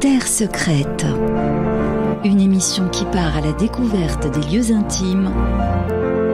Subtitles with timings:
[0.00, 1.04] Terre secrète.
[2.24, 5.30] Une émission qui part à la découverte des lieux intimes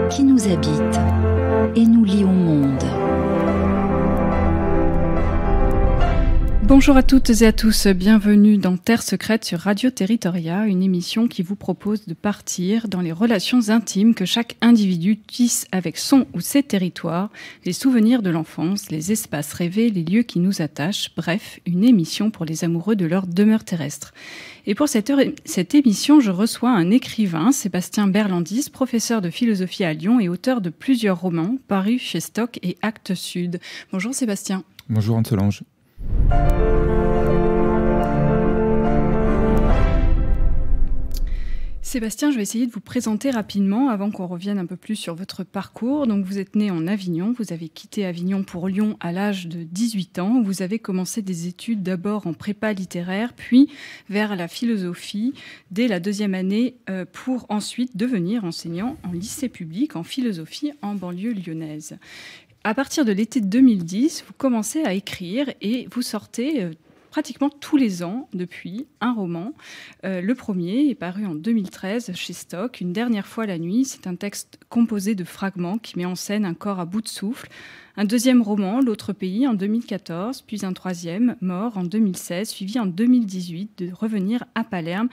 [0.08, 1.00] qui nous habitent
[1.74, 2.84] et nous lient au monde.
[6.68, 11.28] Bonjour à toutes et à tous, bienvenue dans Terre secrète sur Radio Territoria, une émission
[11.28, 16.26] qui vous propose de partir dans les relations intimes que chaque individu tisse avec son
[16.34, 17.30] ou ses territoires,
[17.64, 22.32] les souvenirs de l'enfance, les espaces rêvés, les lieux qui nous attachent, bref, une émission
[22.32, 24.12] pour les amoureux de leur demeure terrestre.
[24.66, 25.12] Et pour cette,
[25.44, 30.60] cette émission, je reçois un écrivain, Sébastien Berlandis, professeur de philosophie à Lyon et auteur
[30.60, 33.60] de plusieurs romans parus chez Stock et Actes Sud.
[33.92, 34.64] Bonjour Sébastien.
[34.88, 35.62] Bonjour Anne-Solange.
[41.96, 45.14] Sébastien, je vais essayer de vous présenter rapidement avant qu'on revienne un peu plus sur
[45.14, 46.06] votre parcours.
[46.06, 49.62] Donc, vous êtes né en Avignon, vous avez quitté Avignon pour Lyon à l'âge de
[49.62, 50.42] 18 ans.
[50.42, 53.70] Vous avez commencé des études d'abord en prépa littéraire, puis
[54.10, 55.32] vers la philosophie
[55.70, 60.96] dès la deuxième année euh, pour ensuite devenir enseignant en lycée public en philosophie en
[60.96, 61.96] banlieue lyonnaise.
[62.66, 66.72] À partir de l'été 2010, vous commencez à écrire et vous sortez euh,
[67.12, 69.52] pratiquement tous les ans depuis un roman.
[70.04, 73.84] Euh, le premier est paru en 2013 chez Stock, Une dernière fois la nuit.
[73.84, 77.08] C'est un texte composé de fragments qui met en scène un corps à bout de
[77.08, 77.48] souffle.
[77.96, 82.86] Un deuxième roman, L'autre pays, en 2014, puis un troisième, Mort, en 2016, suivi en
[82.86, 85.08] 2018 de Revenir à Palerme.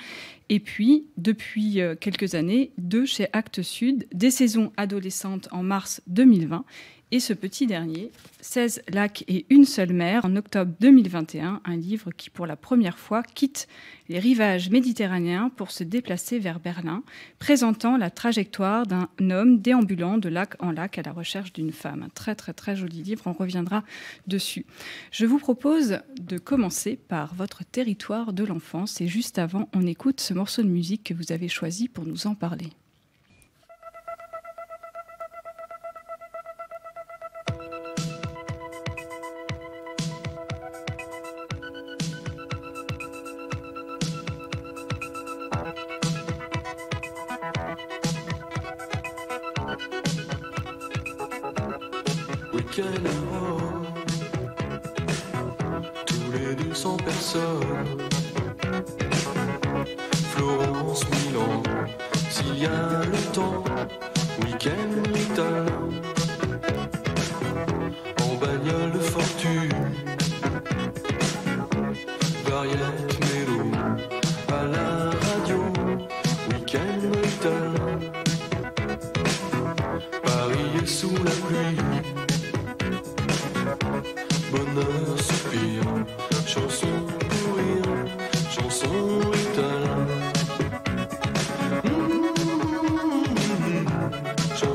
[0.49, 6.01] Et puis, depuis euh, quelques années, deux chez Actes Sud, Des saisons adolescentes en mars
[6.07, 6.65] 2020
[7.13, 8.11] et ce petit dernier,
[8.41, 12.97] 16 lacs et une seule mer, en octobre 2021, un livre qui pour la première
[12.97, 13.67] fois quitte
[14.09, 17.03] les rivages méditerranéens pour se déplacer vers Berlin,
[17.37, 22.01] présentant la trajectoire d'un homme déambulant de lac en lac à la recherche d'une femme.
[22.01, 23.83] Un très très très joli livre, on reviendra
[24.25, 24.65] dessus.
[25.11, 30.19] Je vous propose de commencer par votre territoire de l'enfance et juste avant, on écoute
[30.19, 32.71] ce morceau de musique que vous avez choisi pour nous en parler.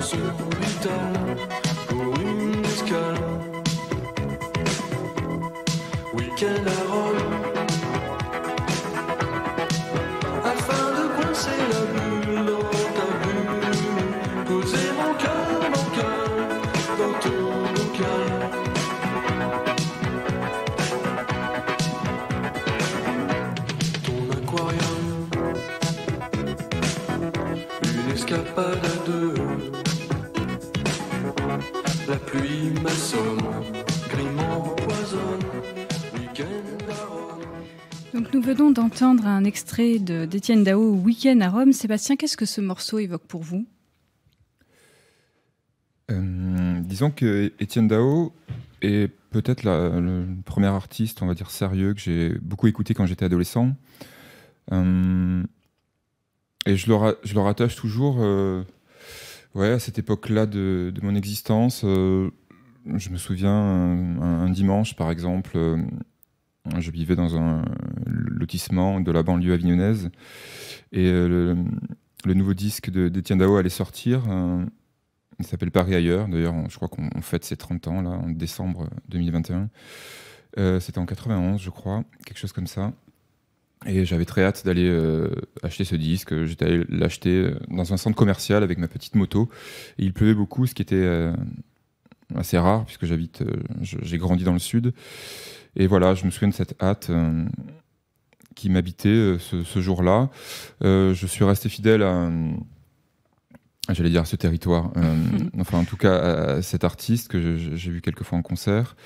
[0.09, 0.19] Chanson
[0.63, 1.18] italien pour
[38.73, 41.73] D'entendre un extrait d'Étienne Dao, Week-end à Rome.
[41.73, 43.67] Sébastien, qu'est-ce que ce morceau évoque pour vous?
[46.11, 48.35] Euh, disons que Étienne Dao
[48.83, 53.25] est peut-être le premier artiste, on va dire, sérieux que j'ai beaucoup écouté quand j'étais
[53.25, 53.75] adolescent.
[54.73, 55.43] Euh,
[56.67, 58.65] et je le, rattache toujours euh,
[59.55, 61.81] ouais, à cette époque-là de, mon existence.
[61.85, 62.31] Je
[63.11, 65.57] me souviens, un, dimanche, par exemple,
[66.79, 67.65] je vivais dans un
[68.07, 70.11] lotissement de la banlieue avignonnaise.
[70.93, 71.55] Et euh,
[72.25, 74.25] le, nouveau disque d'Étienne Dao allait sortir.
[74.29, 74.65] euh,
[75.39, 76.29] il s'appelle Paris ailleurs.
[76.29, 79.69] D'ailleurs, je crois qu'on on fête ses 30 ans, là, en décembre 2021.
[80.59, 82.93] Euh, C'était en 91, je crois, quelque chose comme ça.
[83.87, 84.91] Et j'avais très hâte d'aller
[85.63, 86.45] acheter ce disque.
[86.47, 89.49] J'étais allé l'acheter dans un centre commercial avec ma petite moto.
[89.99, 91.31] Et il pleuvait beaucoup, ce qui était
[92.35, 93.45] assez rare, puisque j'habite,
[93.81, 94.93] j'ai grandi dans le sud.
[95.77, 97.45] Et voilà, je me souviens de cette hâte euh,
[98.55, 100.31] qui m'habitait euh, ce, ce jour-là.
[100.83, 102.29] Euh, je suis resté fidèle à,
[103.91, 105.15] j'allais dire à ce territoire, euh,
[105.61, 106.17] enfin en tout cas
[106.57, 108.97] à cet artiste que j'ai vu quelques fois en concert.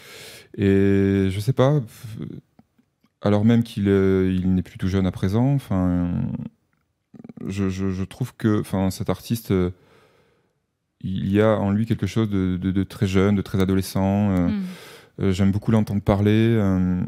[0.56, 1.80] Et je sais pas,
[3.20, 5.52] alors même qu'il euh, il n'est plus tout jeune à présent.
[5.54, 6.10] Enfin,
[7.46, 9.70] je, je- je trouve que enfin, cet artiste, euh,
[11.00, 14.28] il y a en lui quelque chose de, de- de très jeune, de très adolescent.
[14.48, 14.62] Mm.
[15.20, 16.56] Euh, J'aime beaucoup l'entendre parler.
[16.58, 17.00] euh,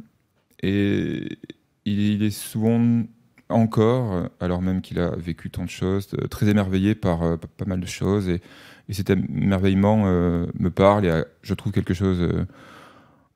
[0.61, 1.39] et
[1.85, 3.03] il, est souvent
[3.51, 7.81] encore, alors même qu'il a vécu tant de choses, euh, très émerveillé par pas mal
[7.81, 8.29] de choses.
[8.29, 8.41] Et,
[8.89, 12.27] et cet émerveillement me parle et je trouve quelque chose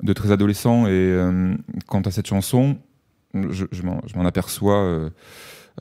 [0.02, 0.86] de très adolescent.
[0.86, 1.16] Et
[1.86, 2.78] quant à cette chanson,
[3.34, 5.10] je, je m'en aperçois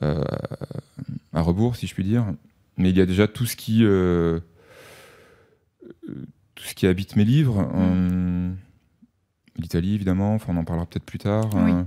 [0.00, 2.24] à rebours, si je puis dire.
[2.78, 3.84] Mais il y a déjà tout ce qui,
[6.58, 7.70] tout ce qui habite mes livres.
[7.74, 8.50] Euh,
[9.58, 11.50] L'Italie, évidemment, enfin, on en parlera peut-être plus tard.
[11.54, 11.72] Oui.
[11.72, 11.82] Euh,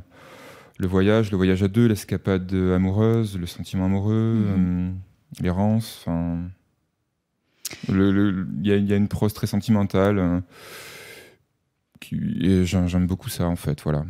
[0.79, 4.55] le voyage, le voyage à deux, l'escapade amoureuse, le sentiment amoureux, Mhm.
[4.57, 4.91] euh,
[5.41, 6.03] l'errance.
[6.05, 6.39] Enfin,
[7.89, 10.17] le- le- il y, a- il y a une prose très sentimentale.
[10.19, 10.39] euh,
[11.99, 13.81] qui, et j'aime j'aime beaucoup ça, en fait.
[13.83, 14.05] Voilà.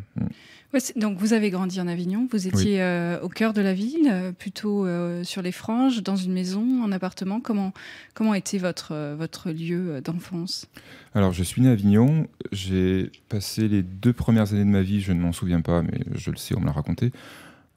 [0.73, 4.07] Ouais, donc vous avez grandi en Avignon, vous étiez euh, au cœur de la ville,
[4.09, 7.41] euh, plutôt euh, sur les franges, dans une maison, en appartement.
[7.41, 7.73] Comment,
[8.13, 10.69] comment était votre, votre lieu d'enfance?
[11.13, 12.27] Alors, je suis né à Avignon.
[12.53, 15.99] J'ai passé les deux premières années de ma vie, je ne m'en souviens pas, mais
[16.13, 17.11] je le sais, on me l'a raconté,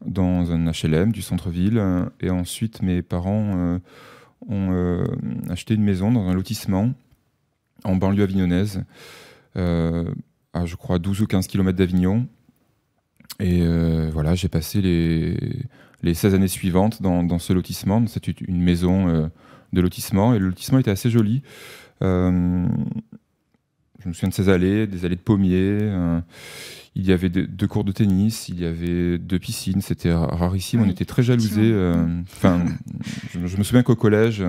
[0.07, 1.83] dans un HLM du centre-ville.
[2.21, 3.81] Et ensuite, mes parents
[4.49, 5.05] ont
[5.51, 6.93] acheté une maison dans un lotissement
[7.83, 8.85] en banlieue avignonnaise,
[9.57, 12.29] à je crois 12 ou 15 km d'Avignon.
[13.41, 15.37] Et euh, voilà, j'ai passé les,
[16.03, 18.07] les 16 années suivantes dans, dans ce lotissement.
[18.07, 19.27] C'était une maison euh,
[19.73, 21.43] de lotissement et le lotissement était assez joli.
[22.03, 22.65] Euh,
[24.03, 25.79] je me souviens de ces allées, des allées de pommiers.
[26.95, 29.81] il y avait deux, deux cours de tennis, il y avait deux piscines.
[29.81, 30.83] C'était ra- rarissime.
[30.83, 31.75] On était très jalousés.
[32.31, 32.65] Enfin,
[33.33, 34.45] je, je me souviens qu'au collège,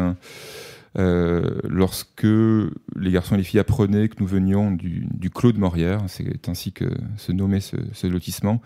[0.97, 5.59] euh, lorsque les garçons et les filles apprenaient que nous venions du, du Clos de
[5.59, 6.85] Morière, c'est ainsi que
[7.17, 8.61] se nommait ce, ce lotissement,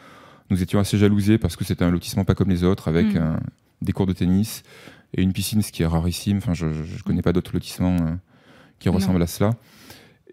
[0.52, 3.18] nous étions assez jalousés parce que c'était un lotissement pas comme les autres, avec Mm.
[3.18, 3.40] un-
[3.82, 4.64] des cours de tennis
[5.16, 6.38] et une piscine, ce qui est rarissime.
[6.38, 8.12] Enfin, je ne connais pas d'autres lotissements euh,
[8.80, 9.52] qui ressemblent à cela.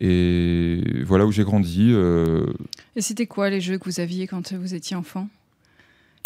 [0.01, 1.91] Et voilà où j'ai grandi.
[1.93, 2.47] euh,
[2.97, 5.29] Et c'était quoi les jeux que vous aviez quand vous étiez enfant?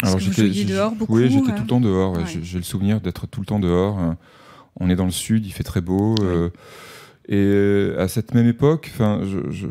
[0.03, 2.13] Est-ce que vous j'étais- jouiez dehors beaucoup Oui, j'étais tout le temps dehors.
[2.13, 2.19] ouais.
[2.19, 2.25] Ouais.
[2.27, 4.15] J'ai j'ai le souvenir d'être tout le temps dehors.
[4.79, 6.15] On est dans le sud, il fait très beau.
[6.23, 6.49] euh,
[7.27, 9.67] et euh, à cette même époque, enfin, je- je-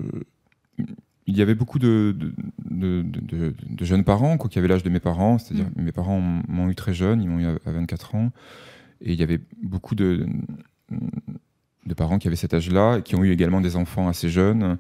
[1.27, 2.33] il y avait beaucoup de, de,
[2.71, 5.39] de- de- de- de jeunes parents quoi, qui avaient l'âge de mes parents.
[5.39, 5.83] C'est-à-dire Mm.
[5.83, 8.31] mes parents m'ont eu très jeune, ils m'ont eu à, à 24 ans.
[9.03, 10.27] Et il y avait beaucoup de,
[11.87, 14.77] de parents qui avaient cet âge-là et qui ont eu également des enfants assez jeunes.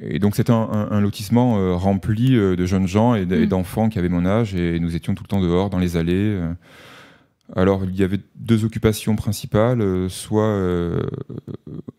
[0.00, 3.46] Et donc c'était un, un- un lotissement euh, rempli euh, de jeunes gens et Mm.
[3.46, 6.14] d'enfants qui avaient mon âge et nous étions tout le temps dehors dans les allées.
[6.14, 6.52] euh.
[7.56, 11.02] Alors il y avait deux occupations principales, euh, soit euh,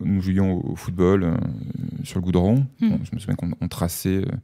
[0.00, 1.34] nous jouions au football euh,
[2.04, 2.66] sur le goudron.
[2.80, 2.88] Mm.
[2.90, 4.36] Bon, je me souviens qu'on on traçait, euh,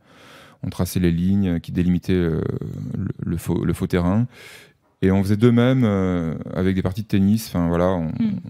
[0.62, 2.43] on traçait les lignes qui délimitaient le,
[3.25, 4.26] le faux, le faux terrain.
[5.00, 5.84] Et on faisait de même
[6.55, 7.46] avec des parties de tennis.
[7.49, 8.40] Enfin voilà, on- Mm.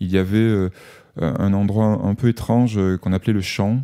[0.00, 0.68] il y avait
[1.18, 3.80] un endroit un peu étrange qu'on appelait le champ.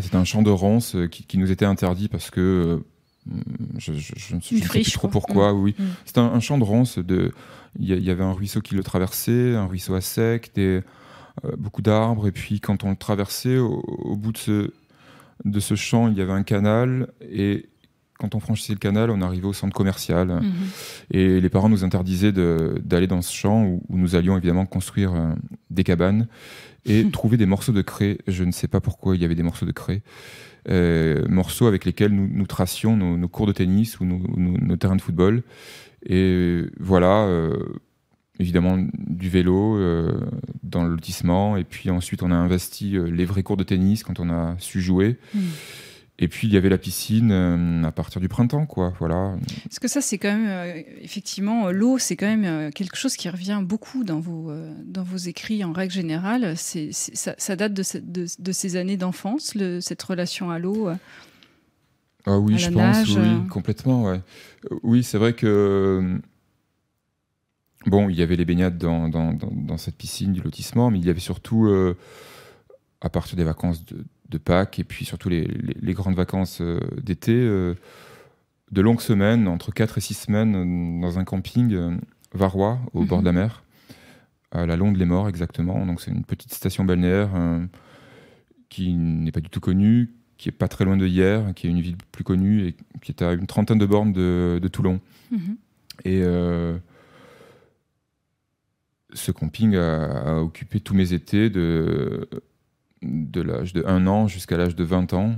[0.00, 2.84] C'était un champ de ronces qui, qui nous était interdit parce que
[3.78, 5.10] je, je- je ne sais- je Une ne sais friche, plus trop quoi.
[5.12, 5.52] pourquoi.
[5.54, 5.82] Oui, Mm.
[6.04, 6.98] c'était un, un champ de ronces.
[6.98, 7.32] De,
[7.78, 10.82] il y, avait un ruisseau qui le traversait, un ruisseau à sec, des,
[11.44, 12.26] euh, beaucoup d'arbres.
[12.28, 14.70] Et puis quand on le traversait, au, au bout de ce,
[15.44, 17.08] de ce champ, il y avait un canal.
[17.30, 17.66] Et
[18.18, 20.28] quand on franchissait le canal, on arrivait au centre commercial.
[20.28, 20.52] Mhm.
[21.12, 25.14] Et les parents nous interdisaient d'aller dans ce champ où, où nous allions évidemment construire
[25.14, 25.32] euh,
[25.70, 26.26] des cabanes
[26.86, 28.18] et trouver des morceaux de craie.
[28.26, 30.02] Je ne sais pas pourquoi il y avait des morceaux de craie.
[30.68, 34.58] Euh, morceaux avec lesquels nous, nous tracions nos, nos cours de tennis ou nos, nos-
[34.58, 35.42] nos terrains de football.
[36.06, 37.56] Et voilà, euh,
[38.38, 40.12] évidemment du vélo euh,
[40.62, 41.56] dans le lotissement.
[41.56, 44.80] Et puis ensuite, on a investi les vrais cours de tennis quand on a su
[44.80, 45.16] jouer.
[45.34, 45.38] Mm.
[46.22, 48.92] Et puis il y avait la piscine euh, à partir du printemps, quoi.
[48.98, 49.36] Voilà.
[49.64, 52.96] Parce que ça, c'est quand même, euh, effectivement, euh, l'eau, c'est quand même euh, quelque
[52.96, 54.52] chose qui revient beaucoup dans vos,
[54.84, 56.58] dans vos écrits en règle générale.
[56.58, 60.50] C'est, c'est- ça, ça date de, cette- de, de ces années d'enfance, le- cette relation
[60.50, 60.90] à l'eau.
[62.26, 64.20] Ah oui, À je pense, nage, oui, complètement, ouais.
[64.82, 66.20] Oui, c'est vrai que
[67.86, 70.98] bon, il y avait les baignades dans, dans, dans- dans cette piscine du lotissement, mais
[70.98, 71.66] il y avait surtout
[73.00, 76.60] à partir des vacances de, de Pâques et puis surtout les, les- les grandes vacances
[76.60, 77.74] euh, d'été, euh,
[78.70, 81.98] de longues semaines, entre 4 et 6 semaines, euh, dans un camping
[82.32, 83.06] varois au Mhm.
[83.08, 83.64] bord de la mer,
[84.52, 85.84] à la Londe les Morts exactement.
[85.86, 87.64] Donc c'est une petite station balnéaire euh,
[88.68, 91.70] qui n'est pas du tout connue, qui est pas très loin de hier, qui est
[91.70, 95.00] une ville plus connue et qui est à une trentaine de bornes de, de Toulon.
[95.32, 95.56] Mhm.
[96.04, 96.78] Et euh,
[99.12, 102.28] ce camping a, a occupé tous mes étés de,
[103.02, 105.34] de l'âge de 1 an jusqu'à l'âge de 20 ans.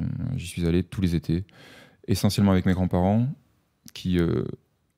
[0.00, 0.04] Euh,
[0.36, 1.44] J'y suis allé tous les étés,
[2.08, 3.26] essentiellement avec mes grands-parents,
[3.94, 4.44] qui euh,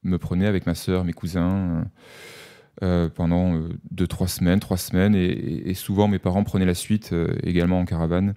[0.03, 1.85] me prenaient avec ma sœur, mes cousins,
[2.83, 6.75] euh, pendant euh, deux, trois semaines, trois semaines, et, et- souvent mes parents prenaient la
[6.75, 8.35] suite également en caravane.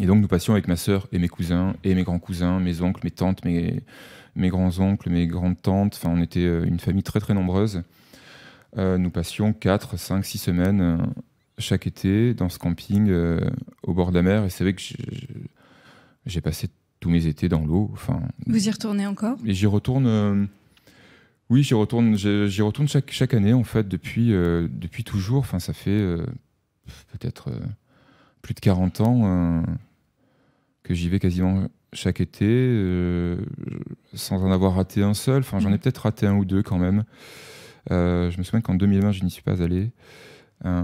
[0.00, 3.00] Et donc nous passions avec ma sœur et mes cousins, et mes grands-cousins, mes oncles,
[3.04, 3.82] mes tantes, mes,
[4.34, 7.82] mes grands-oncles, mes grandes-tantes, enfin on était une famille très très nombreuse.
[8.76, 11.06] Nous passions 4, 5, 6 semaines
[11.58, 13.40] chaque été dans ce camping euh,
[13.82, 16.68] au bord de la mer, et c'est vrai que j'ai- passé
[17.00, 17.90] tous mes étés dans l'eau.
[17.92, 19.36] Enfin, Vous y retournez encore?
[19.44, 20.06] Et j'y retourne.
[20.06, 20.46] euh,
[21.50, 22.16] oui, j'y retourne.
[22.16, 25.40] J'y retourne chaque, chaque année en fait depuis euh, depuis toujours.
[25.40, 26.16] Enfin, ça fait
[27.12, 27.50] peut-être
[28.40, 29.62] plus de 40 ans
[30.82, 33.36] que j'y vais quasiment chaque été,
[34.14, 35.40] sans en avoir raté un seul.
[35.40, 35.78] Enfin, j'en ai Mhm.
[35.80, 37.04] peut-être raté un ou deux quand même.
[37.90, 39.90] Je me souviens qu'en 2020, je n'y suis pas allé.
[40.64, 40.82] Euh,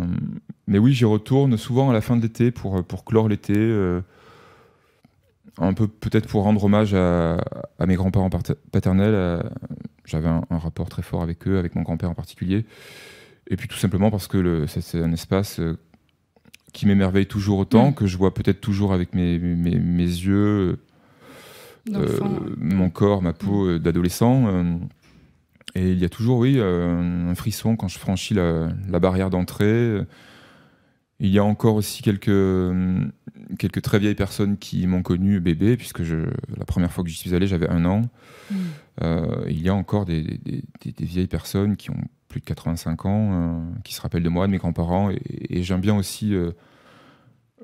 [0.67, 3.55] mais oui, j'y retourne souvent à la fin de l'été pour, pour clore l'été.
[3.57, 4.01] euh,
[5.61, 7.37] un peu peut-être pour rendre hommage à,
[7.81, 9.15] à mes grands-parents pater- paternels.
[9.15, 9.43] euh,
[10.05, 12.65] J'avais un, un rapport très fort avec eux, avec mon grand-père en particulier.
[13.51, 15.77] Et puis tout simplement parce que le- c'est c'est un espace euh,
[16.73, 17.95] qui m'émerveille toujours autant, Mm.
[17.95, 20.79] que je vois peut-être toujours avec mes, mes, mes yeux,
[21.95, 22.19] euh,
[22.59, 24.45] mon corps, ma peau euh, d'adolescent.
[25.75, 29.31] Et il y a toujours, oui, euh, un frisson quand je franchis la, la barrière
[29.31, 29.99] d'entrée.
[31.21, 33.01] Il y a encore aussi quelques, euh,
[33.59, 36.17] quelques très vieilles personnes qui m'ont connu bébé, puisque je,
[36.57, 38.03] la première fois que j'y suis allé, j'avais un an.
[38.51, 38.55] Mm.
[39.03, 42.45] Euh, il y a encore des, des- des- des vieilles personnes qui ont plus de
[42.45, 45.21] 85 ans, euh, qui se rappellent de moi, de mes grands-parents, et,
[45.51, 46.35] et j'aime bien aussi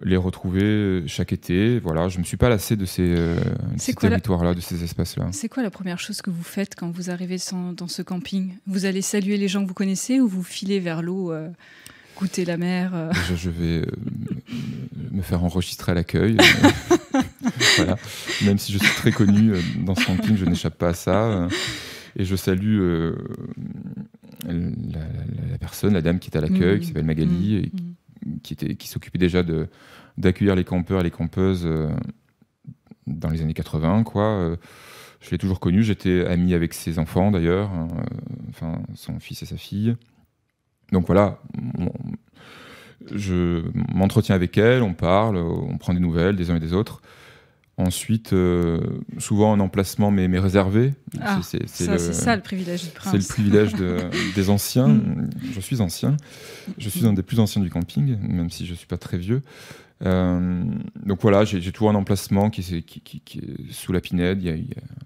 [0.03, 1.79] les retrouver chaque été.
[1.79, 3.37] Voilà, je me suis pas lassé de ces, euh,
[3.77, 5.29] ces la- territoires-là, de ces espaces-là.
[5.33, 8.55] C'est quoi la première chose que vous faites quand vous arrivez sans- dans ce camping?
[8.67, 11.49] Vous allez saluer les gens que vous connaissez ou vous filez vers l'eau, euh,
[12.19, 13.87] goûter la mer euh je vais euh,
[15.11, 16.37] me faire enregistrer à l'accueil.
[17.77, 17.97] voilà.
[18.45, 21.25] Même si je suis très connu euh, dans ce camping, je n'échappe pas à ça.
[21.25, 21.49] euh,
[22.17, 23.15] Et je salue euh,
[24.47, 26.81] la, la- la personne, la dame qui est à l'accueil, Mhm.
[26.81, 27.84] qui s'appelle Magali, et Mm.
[28.45, 29.69] Qui, qui s'occupait déjà de,
[30.17, 31.91] d'accueillir les campeurs et les campeuses euh,
[33.09, 34.05] dans les années 80.
[34.05, 34.23] Quoi.
[34.23, 34.57] Euh,
[35.21, 38.17] Je l'ai toujours connu, j'étais ami avec ses enfants d'ailleurs, hein, euh,
[38.51, 39.97] enfin son fils et sa fille.
[40.93, 41.41] Donc voilà,
[43.11, 47.01] je m'entretiens avec elle, on parle, on prend des nouvelles des uns et des autres.
[47.77, 48.81] Ensuite, euh,
[49.19, 50.95] souvent un emplacement mais, mais réservé.
[51.21, 53.11] Ah, C'est- Ça, le- privilège du prince.
[53.13, 53.99] c'est le privilège de-
[54.37, 54.87] des anciens.
[54.89, 55.31] Mm.
[55.53, 56.17] Je suis ancien.
[56.79, 59.19] Je suis un des plus anciens du camping, même si je ne suis pas très
[59.19, 59.43] vieux.
[60.05, 60.65] Euh,
[61.05, 64.41] donc voilà, j'ai toujours un emplacement qui, est- qui- qui- qui est sous la pinède.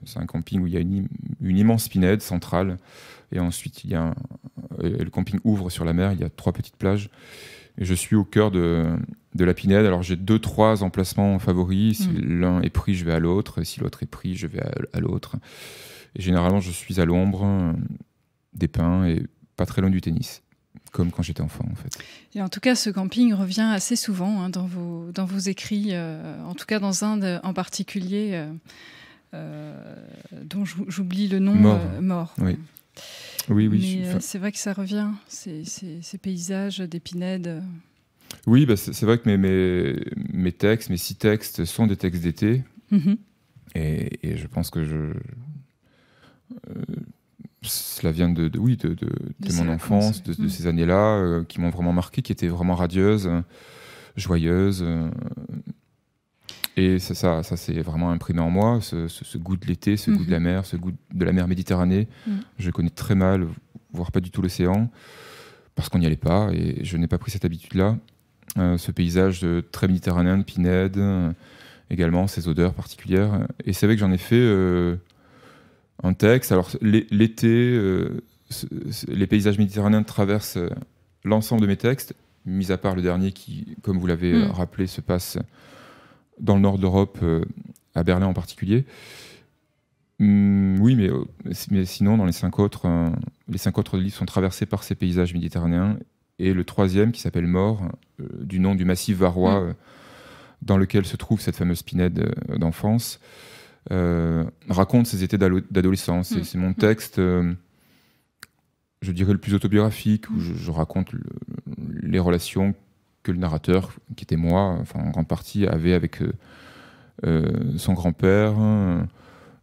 [0.05, 1.09] C'est un camping où il y a une, im-
[1.41, 2.77] une immense pinède centrale.
[3.33, 4.15] Et ensuite, il y a un-
[4.83, 6.13] le camping ouvre sur la mer.
[6.13, 7.09] Il y a trois petites plages.
[7.81, 8.87] Et je suis au cœur de,
[9.35, 9.87] de la pinède.
[9.87, 11.99] Alors j'ai deux, trois emplacements favoris.
[11.99, 12.41] Si Mm.
[12.41, 13.63] l'un est pris, je vais à l'autre.
[13.63, 15.37] Si l'autre est pris, je vais à, à l'autre.
[16.17, 17.73] Généralement, je suis à l'ombre euh,
[18.55, 19.23] des pins et
[19.57, 20.43] pas très loin du tennis,
[20.93, 21.97] comme quand j'étais enfant en fait.
[22.35, 25.89] Et en tout cas, ce camping revient assez souvent hein, dans, vos, dans vos écrits,
[25.93, 28.51] euh, en tout cas dans un de- en particulier, euh,
[29.35, 29.75] euh,
[30.45, 31.55] dont j'ou- j'oublie le nom.
[31.55, 31.81] Mort.
[32.01, 32.35] mort.
[32.39, 32.57] Oui.
[33.51, 34.03] Oui, oui.
[34.05, 37.63] Euh, c'est vrai que ça revient, ces, ces- ces paysages d'épinèdes.
[38.47, 39.97] oui, bah, c'est vrai que mes, mes,
[40.33, 42.63] mes textes, mes six textes sont des textes d'été.
[42.91, 43.17] Mhm.
[43.75, 44.97] Et, et je pense que je.
[46.71, 46.83] euh,
[47.63, 48.97] cela vient de, de- oui, de,
[49.55, 50.49] mon enfance, de, Mm.
[50.49, 53.29] ces années-là, euh, qui m'ont vraiment marqué, qui étaient vraiment radieuses,
[54.17, 54.85] joyeuses.
[56.79, 59.67] Euh, et ça, ça, ça s'est vraiment imprimé en moi, ce, ce- ce goût de
[59.67, 60.27] l'été, ce goût Mhm.
[60.27, 62.09] de la mer, ce goût de la mer Méditerranée.
[62.27, 62.31] Mm.
[62.59, 63.47] Je connais très mal,
[63.93, 64.91] voire pas du tout l'océan,
[65.75, 67.97] parce qu'on n'y allait pas, et je n'ai pas pris cette habitude-là.
[68.57, 71.31] Euh, ce paysage de- très méditerranéen de Pinède, euh,
[71.91, 73.47] également ces odeurs particulières.
[73.65, 74.97] Et c'est vrai que j'en ai fait euh,
[76.03, 76.53] un texte.
[76.53, 78.21] Alors l'é- l'été, euh,
[79.09, 80.71] les paysages méditerranéens traversent euh,
[81.25, 82.15] l'ensemble de mes textes,
[82.47, 84.51] mis à part le dernier qui, comme vous l'avez euh, Mm.
[84.53, 85.39] rappelé, se passe
[86.41, 87.45] dans le nord de l'Europe, euh,
[87.95, 88.85] à Berlin en particulier.
[90.21, 91.25] Hum, oui, mais, euh,
[91.71, 93.09] mais sinon, dans les cinq autres, euh,
[93.49, 95.97] les cinq autres livres sont traversés par ces paysages méditerranéens.
[96.41, 97.83] Et le troisième, qui s'appelle Mort,
[98.21, 99.69] euh, du nom du massif varois, Mm.
[99.69, 99.73] euh,
[100.63, 103.21] dans lequel se trouve cette fameuse pinède d'enfance,
[104.69, 106.29] raconte ses étés d'adolescence.
[106.31, 106.45] C'est Mm.
[106.45, 110.41] c'est mon texte, je dirais, le plus autobiographique, où Mm.
[110.41, 111.23] je, je raconte le-
[112.03, 112.75] les relations
[113.29, 116.33] que le narrateur, qui était moi, enfin en grande partie, avait avec euh,
[117.27, 119.03] euh, son grand-père, euh,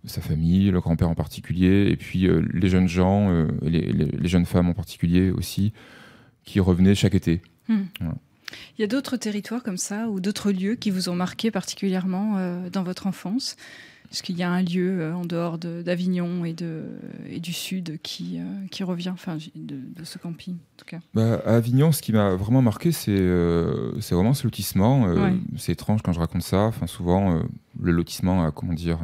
[0.06, 3.32] sa famille, le grand-père en particulier, et puis les jeunes gens,
[3.64, 5.74] et les, les- les jeunes femmes en particulier aussi,
[6.44, 7.42] qui revenaient chaque été.
[7.68, 7.86] Hmm.
[8.00, 8.16] Voilà.
[8.78, 12.38] Il y a d'autres territoires comme ça ou d'autres lieux qui vous ont marqué particulièrement
[12.38, 13.56] euh, dans votre enfance?
[14.16, 16.84] Est-ce qu'il y a un lieu euh, en dehors de- d'Avignon et, de,
[17.30, 21.00] et du sud qui, euh, qui revient, enfin de, de ce camping en tout cas
[21.14, 25.04] Bah, à Avignon, ce qui m'a vraiment marqué, c'est euh, vraiment ce lotissement.
[25.04, 25.34] Ouais.
[25.58, 26.60] C'est étrange quand je raconte ça.
[26.62, 27.42] Enfin, souvent,
[27.78, 29.00] le lotissement a, comment dire,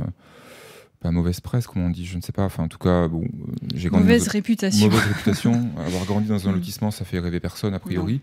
[1.01, 2.45] pas mauvaise presse, comment on dit, je ne sais pas.
[2.45, 3.25] Enfin, en tout cas, bon,
[3.75, 4.85] j'ai grandi Mauvaise dans- réputation.
[4.87, 5.51] mauvaise réputation.
[5.85, 6.55] Avoir grandi dans un Mm.
[6.55, 8.21] lotissement, ça fait rêver personne, a priori.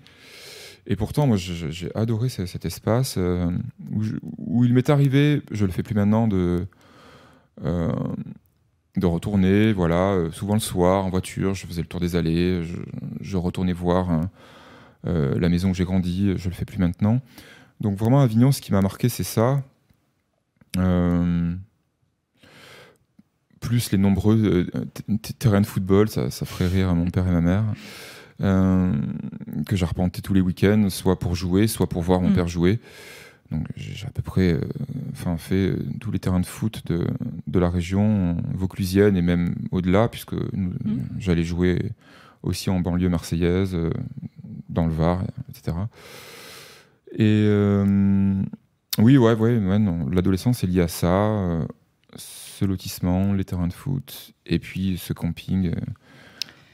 [0.91, 3.51] Et pourtant, moi, j'ai adoré ce- cet espace euh,
[4.39, 6.67] où, il m'est arrivé, je le fais plus maintenant, de,
[7.63, 7.93] euh,
[8.97, 12.65] de retourner, voilà, euh, souvent le soir, en voiture, je faisais le tour des allées,
[13.21, 14.29] je, retournais voir
[15.05, 17.21] la maison où j'ai grandi, je le fais plus maintenant.
[17.81, 19.63] Donc vraiment, à Avignon, ce qui m'a marqué, c'est ça.
[23.61, 24.67] Plus les nombreux
[25.39, 27.65] terrains de football, ça, ferait rire mon père et ma mère,
[28.41, 32.35] que j'arpentais tous les week-ends, soit pour jouer, soit pour voir mon Mm.
[32.35, 32.79] père jouer.
[33.51, 34.61] Donc j'ai à peu près euh,
[35.13, 37.07] enfin, fait euh, tous les terrains de foot de,
[37.47, 40.73] de la région vauclusienne et même au-delà, puisque Mm.
[41.19, 41.93] j'allais jouer
[42.43, 43.91] aussi en banlieue marseillaise, euh,
[44.69, 45.77] dans le Var, etc.
[47.13, 48.43] Et euh,
[48.99, 49.79] oui, ouais, ouais, ouais,
[50.13, 51.65] l'adolescence est liée à ça, euh,
[52.17, 55.81] ce lotissement, les terrains de foot, et puis ce camping euh,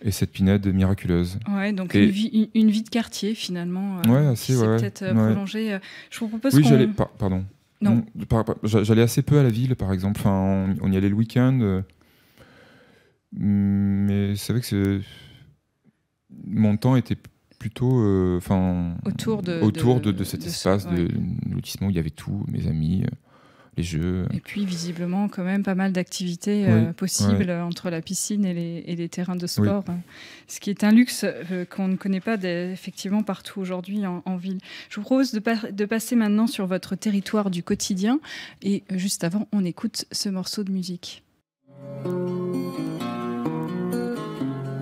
[0.07, 1.39] et cette pinède miraculeuse.
[1.49, 3.99] Ouais, donc Et- une, vie, une, une vie de quartier finalement.
[4.07, 5.33] euh, Ouais, assez, ouais, peut-être euh, ouais.
[5.33, 5.73] prolongée.
[5.75, 5.79] Euh,
[6.11, 6.87] Je vous propose Oui, j'allais.
[6.87, 7.45] par- pardon.
[7.81, 8.05] Non.
[8.15, 8.25] Mm,
[8.83, 10.21] J'allais assez peu à la ville, par exemple.
[10.21, 11.59] Enfin, on, on y allait le week-end.
[11.63, 11.83] euh,
[13.33, 15.01] mais c'est vrai que c'est-
[16.47, 17.17] mon temps était
[17.59, 18.01] plutôt.
[18.01, 18.41] euh.
[19.05, 20.97] Autour de- autour de- de, de cet ce- espace ouais.
[20.97, 21.09] de
[21.55, 23.09] lotissement où il y avait tout, mes amis, euh,
[23.77, 24.27] les jeux.
[24.33, 28.55] Et puis visiblement quand même pas mal d'activités euh, Oui, possibles entre la piscine et
[28.55, 29.93] les, et les terrains de sport, euh,
[30.49, 34.37] ce qui est un luxe euh, qu'on ne connaît pas effectivement partout aujourd'hui en, en
[34.37, 34.59] ville.
[34.91, 38.21] Je vous propose de passer maintenant sur votre territoire du quotidien
[38.63, 41.23] et euh, juste avant on écoute ce morceau de musique.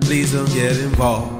[0.01, 1.31] Please don't get involved.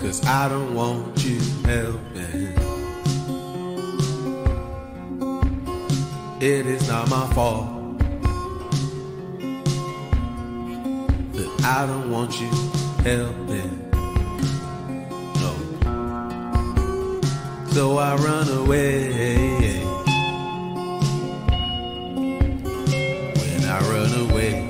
[0.00, 2.43] Cause I don't want you helping.
[6.46, 7.98] It is not my fault
[11.32, 12.50] that I don't want you
[13.02, 13.90] helping.
[15.40, 15.52] No.
[17.72, 19.78] So I run away.
[23.38, 24.63] When I run away.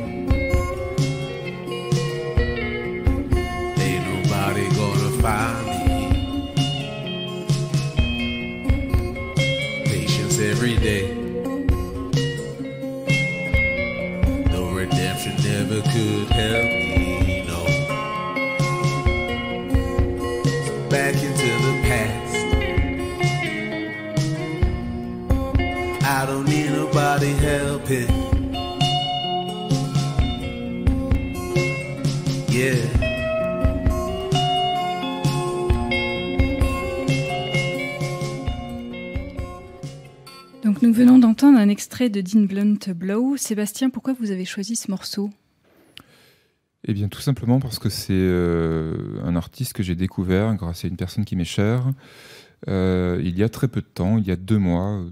[40.65, 43.37] Donc nous venons d'entendre un extrait de Dean Blunt Blow.
[43.37, 45.31] Sébastien, pourquoi vous avez choisi ce morceau?
[46.87, 50.89] Eh bien, tout simplement parce que c'est euh, un artiste que j'ai découvert grâce à
[50.89, 51.91] une personne qui m'est chère.
[52.69, 55.03] euh, il y a très peu de temps, il y a deux mois,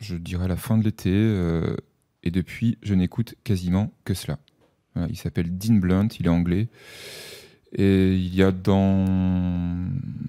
[0.00, 1.76] je dirais la fin de l'été, euh,
[2.24, 4.38] et depuis, je n'écoute quasiment que cela.
[4.94, 6.68] Voilà, il s'appelle Dean Blunt, il est anglais,
[7.76, 9.04] et il y a dans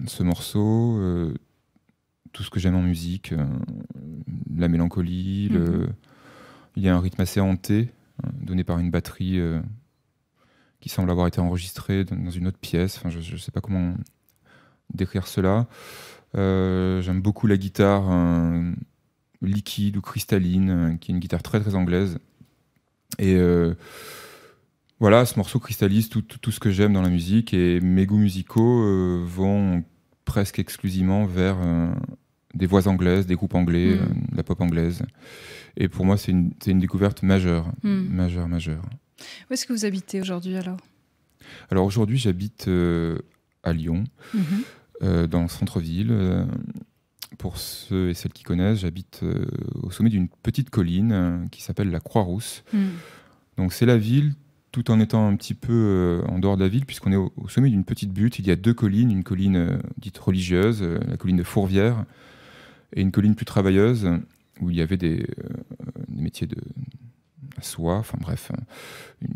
[0.06, 1.00] ce morceau
[2.32, 3.32] tout ce que j'aime en musique,
[4.56, 5.86] la mélancolie, le- Mhm.
[6.76, 7.88] il y a un rythme assez hanté,
[8.22, 9.40] hein, donné par une batterie
[10.86, 12.96] qui semble avoir été enregistrée dans une autre pièce.
[12.98, 13.94] Enfin, je ne sais pas comment
[14.94, 15.66] décrire cela.
[16.36, 18.70] Euh, J'aime beaucoup la guitare euh,
[19.42, 22.18] liquide ou cristalline, euh, qui est une guitare très très anglaise.
[23.18, 23.74] Et euh,
[25.00, 28.06] voilà, ce morceau cristallise tout, tout- tout ce que j'aime dans la musique et mes
[28.06, 29.82] goûts musicaux euh, vont
[30.24, 31.92] presque exclusivement vers euh,
[32.54, 34.00] des voix anglaises, des groupes anglais, Mm.
[34.02, 35.02] euh, la pop anglaise.
[35.76, 38.06] Et pour moi, c'est une, découverte majeure, Hmm.
[38.08, 38.82] majeure, majeure.
[39.48, 40.78] Où est-ce que vous habitez aujourd'hui alors?
[41.70, 43.18] Alors aujourd'hui, j'habite euh,
[43.62, 44.42] à Lyon, Mhm.
[45.02, 46.08] euh, dans le centre-ville.
[46.10, 46.44] Euh,
[47.38, 49.22] pour ceux et celles qui connaissent, j'habite
[49.82, 52.62] au sommet d'une petite colline qui s'appelle la Croix-Rousse.
[52.72, 52.86] Hmm.
[53.58, 54.34] Donc c'est la ville,
[54.72, 57.48] tout en étant un petit peu en dehors de la ville, puisqu'on est au, au
[57.48, 58.38] sommet d'une petite butte.
[58.38, 62.04] Il y a deux collines, une colline dite religieuse, la colline de Fourvière,
[62.94, 64.08] et une colline plus travailleuse,
[64.60, 65.26] où il y avait des,
[66.08, 66.56] des métiers de
[67.58, 69.26] à soie, enfin bref, euh,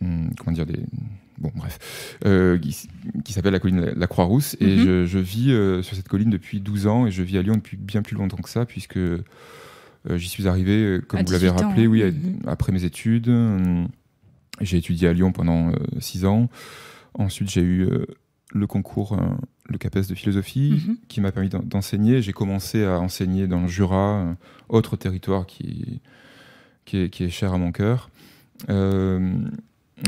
[0.00, 0.80] une- comment dire, des,
[1.38, 4.56] bon bref, euh, qui, s'appelle la colline La Croix-Rousse.
[4.60, 4.84] Et Mhm.
[4.84, 7.54] je, je vis euh, sur cette colline depuis 12 ans et je vis à Lyon
[7.56, 9.22] depuis bien plus longtemps que ça, puisque euh,
[10.16, 12.40] j'y suis arrivé, comme À vous l'avez 18 ans, rappelé, oui, Mhm.
[12.46, 13.30] après mes études.
[14.60, 16.48] J'ai étudié à Lyon pendant 6 ans.
[17.14, 17.88] Ensuite, j'ai eu
[18.52, 19.16] le concours,
[19.68, 20.96] le CAPES de philosophie, Mhm.
[21.08, 22.22] qui m'a permis d'en- d'enseigner.
[22.22, 24.32] J'ai commencé à enseigner dans le Jura, euh,
[24.68, 26.00] autre territoire qui,
[26.86, 28.10] qui, est, qui est cher à mon cœur.
[28.70, 29.32] Euh,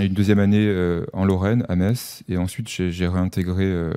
[0.00, 2.22] une deuxième année euh, en Lorraine, à Metz.
[2.28, 3.92] Et ensuite, j'ai réintégré euh,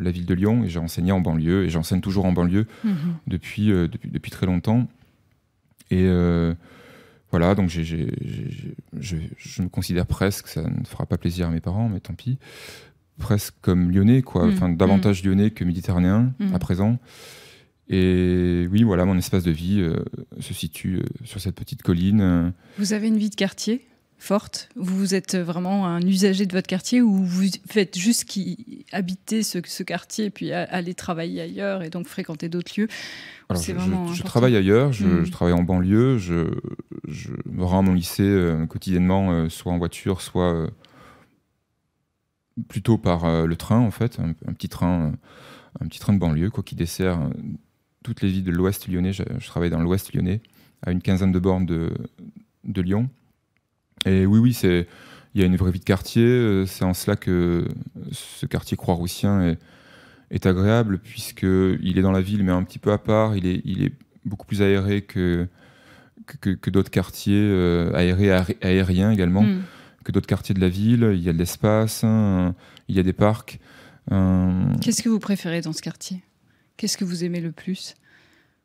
[0.00, 1.64] la ville de Lyon et j'ai enseigné en banlieue.
[1.64, 2.94] Et j'enseigne toujours en banlieue Mhm.
[3.26, 4.88] depuis, depuis, depuis très longtemps.
[5.90, 6.08] Et
[7.30, 12.00] voilà, donc je me considère presque, ça ne fera pas plaisir à mes parents, mais
[12.00, 12.38] tant pis,
[13.18, 14.46] presque comme lyonnais, quoi.
[14.46, 16.54] Mm, Enfin, davantage lyonnais que méditerranéen Mm.
[16.54, 16.98] à présent.
[17.88, 19.96] Et oui, voilà, mon espace de vie euh,
[20.40, 22.20] se situe euh, sur cette petite colline.
[22.20, 23.86] euh, Vous avez une vie de quartier
[24.18, 24.68] forte?
[24.76, 29.58] Vous êtes vraiment un usager de votre quartier ou vous faites juste qui habiter ce,
[29.66, 32.86] ce quartier et puis aller travailler ailleurs et donc fréquenter d'autres lieux?
[33.50, 35.24] Alors, je, travaille ailleurs, je, Mm.
[35.24, 36.46] je travaille en banlieue, je,
[37.08, 40.68] je me rends à mon lycée euh, quotidiennement, euh, soit en voiture, soit euh,
[42.68, 45.10] plutôt par euh, le train, en fait, un, petit train, euh,
[45.80, 47.30] un petit train de banlieue, quoi, qui dessert euh,
[48.02, 49.12] toutes les villes de l'Ouest lyonnais.
[49.12, 50.40] Je, travaille dans l'Ouest lyonnais,
[50.84, 51.92] à une quinzaine de bornes de,
[52.64, 53.08] de Lyon.
[54.04, 54.88] Et oui, oui, c'est,
[55.34, 56.64] il y a une vraie vie de quartier.
[56.66, 57.68] C'est en cela que
[58.10, 59.58] ce quartier croix-roussien est,
[60.30, 63.36] est agréable, puisqu'il est dans la ville, mais un petit peu à part.
[63.36, 63.92] Il est, il est
[64.24, 65.46] beaucoup plus aéré que,
[66.40, 67.50] que, d'autres quartiers,
[67.94, 69.62] aérés, aéré- aériens également, Mm.
[70.04, 71.10] Que d'autres quartiers de la ville.
[71.14, 72.54] Il y a de l'espace, hein,
[72.88, 73.58] il y a des parcs.
[74.10, 76.22] euh, Qu'est-ce que vous préférez dans ce quartier?
[76.76, 77.94] Qu'est-ce que vous aimez le plus?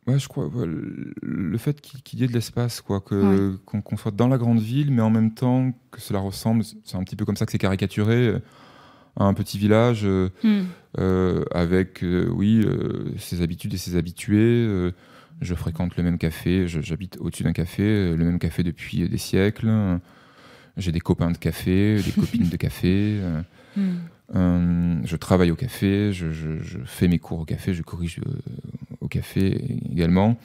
[0.08, 0.66] Ouais, je crois ouais,
[1.22, 4.90] le, fait qu'il y ait de l'espace, quoi, que qu'on soit dans la grande ville,
[4.90, 7.58] mais en même temps que cela ressemble, c'est un petit peu comme ça que c'est
[7.58, 8.40] caricaturé, euh,
[9.18, 10.62] à un petit village euh, Mm.
[11.00, 14.38] euh, avec, euh, oui, euh, ses habitudes et ses habitués.
[14.66, 14.92] euh,
[15.42, 19.10] je fréquente le même café, j'habite au-dessus d'un café, euh, le même café depuis euh,
[19.10, 19.68] des siècles.
[20.78, 23.18] Euh, J'ai des copains de café, des copines de café.
[23.22, 23.42] euh,
[23.76, 23.82] Mm.
[24.36, 28.20] euh, je travaille au café, je, je- je fais mes cours au café, je corrige
[28.26, 28.32] euh,
[29.02, 30.36] au café également.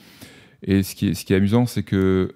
[0.61, 2.35] Et ce qui est, ce qui est amusant, c'est que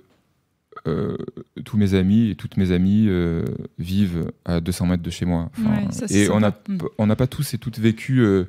[0.88, 1.18] euh,
[1.66, 3.44] tous mes amis et toutes mes amies euh,
[3.78, 5.52] vivent à 200 mètres de chez moi.
[5.60, 6.50] Enfin, Ouais, ça, c'est et on n'a.
[6.68, 6.78] Mm.
[6.98, 8.46] on n'a pas tous et toutes vécu euh,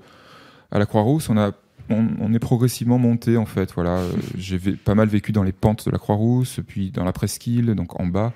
[0.70, 1.28] à la Croix-Rousse.
[1.28, 1.52] On, a,
[1.90, 3.72] on, on est progressivement monté, en fait.
[3.74, 3.98] Voilà.
[3.98, 7.74] Euh, J'ai pas mal vécu dans les pentes de la Croix-Rousse, puis dans la presqu'île,
[7.74, 8.32] donc en bas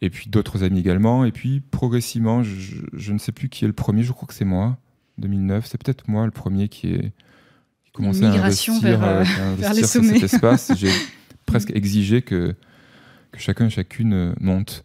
[0.00, 1.24] et puis d'autres amis également.
[1.24, 4.34] Et puis progressivement, je, je ne sais plus qui est le premier, je crois que
[4.34, 4.76] c'est moi,
[5.18, 5.66] 2009.
[5.66, 7.12] C'est peut-être moi le premier qui est
[7.84, 9.24] qui commençait à investir, vers, euh, euh,
[9.64, 10.72] à investir vers sur cet espace.
[10.76, 10.90] J'ai
[11.46, 12.54] presque exigé que,
[13.32, 14.84] que chacun et chacune euh, monte.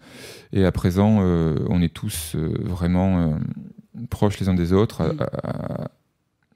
[0.53, 3.35] Et à présent, euh, on est tous euh, vraiment euh,
[4.09, 5.19] proches les uns des autres, à- Mm.
[5.21, 5.87] à- à-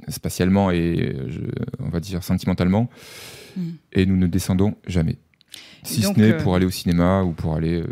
[0.10, 1.42] spatialement et euh, je-
[1.84, 2.90] on va dire sentimentalement.
[3.58, 3.62] Mm.
[3.94, 5.18] Et nous ne descendons jamais.
[5.84, 7.88] Si donc, ce n'est euh, pour aller au cinéma ou pour aller euh,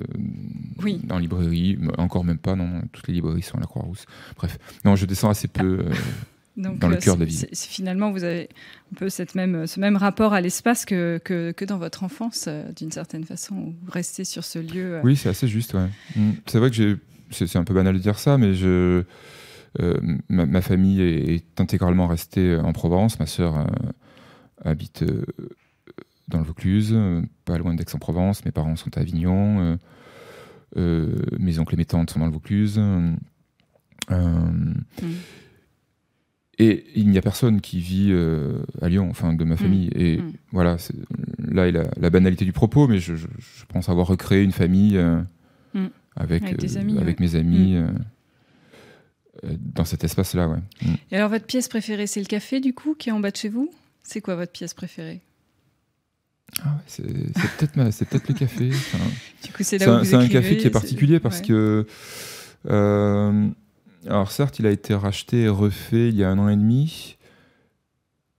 [0.82, 1.00] Oui.
[1.04, 4.06] dans la librairie, encore même pas, non, toutes les librairies sont à la Croix-Rousse.
[4.36, 5.80] Bref, non, je descends assez peu.
[5.80, 5.90] euh,
[6.58, 8.48] Donc, Dans le cœur de la c'est Finalement, vous avez
[8.94, 12.46] un peu cette même, ce même rapport à l'espace que, que, que dans votre enfance,
[12.48, 14.96] euh, d'une certaine façon, où vous restez sur ce lieu.
[14.96, 15.90] euh, Oui, c'est assez juste, ouais.
[16.16, 16.32] Mm.
[16.46, 16.98] C'est vrai que.
[17.32, 19.04] C'est un peu banal de dire ça, mais je.
[19.82, 19.98] euh,
[20.30, 23.20] ma, ma famille est, est intégralement restée en Provence.
[23.20, 23.68] Ma sœur
[24.64, 25.04] habite
[26.28, 28.46] dans le Vaucluse, euh, pas loin d'Aix-en-Provence.
[28.46, 29.60] Mes parents sont à Avignon.
[29.62, 29.78] euh,
[30.78, 32.78] euh, mes oncles et mes tantes sont dans le Vaucluse.
[32.80, 33.16] Mm.
[36.58, 39.90] Et il n'y a personne qui vit euh, à Lyon, enfin de ma famille.
[39.94, 40.32] Et Mm.
[40.52, 40.78] voilà,
[41.40, 44.54] là est la, la banalité du propos, mais je, je- je pense avoir recréé une
[44.54, 45.22] famille euh,
[45.74, 45.88] Mm.
[46.16, 46.56] avec, euh,
[47.20, 47.76] mes amis
[49.60, 50.48] dans cet espace-là.
[50.48, 50.60] Ouais.
[50.82, 50.94] Mm.
[51.12, 53.36] Et alors, votre pièce préférée, c'est le café, du coup, qui est en bas de
[53.38, 53.70] chez vous?
[54.04, 55.20] C'est quoi votre pièce préférée?
[56.64, 58.72] Ah ouais, c'est peut-être c'est peut-être le café.
[59.62, 61.48] c'est un, café qui est particulier parce ouais.
[61.48, 61.88] que.
[62.70, 63.50] euh,
[64.08, 67.18] alors, certes, il a été racheté et refait il y a un an et demi,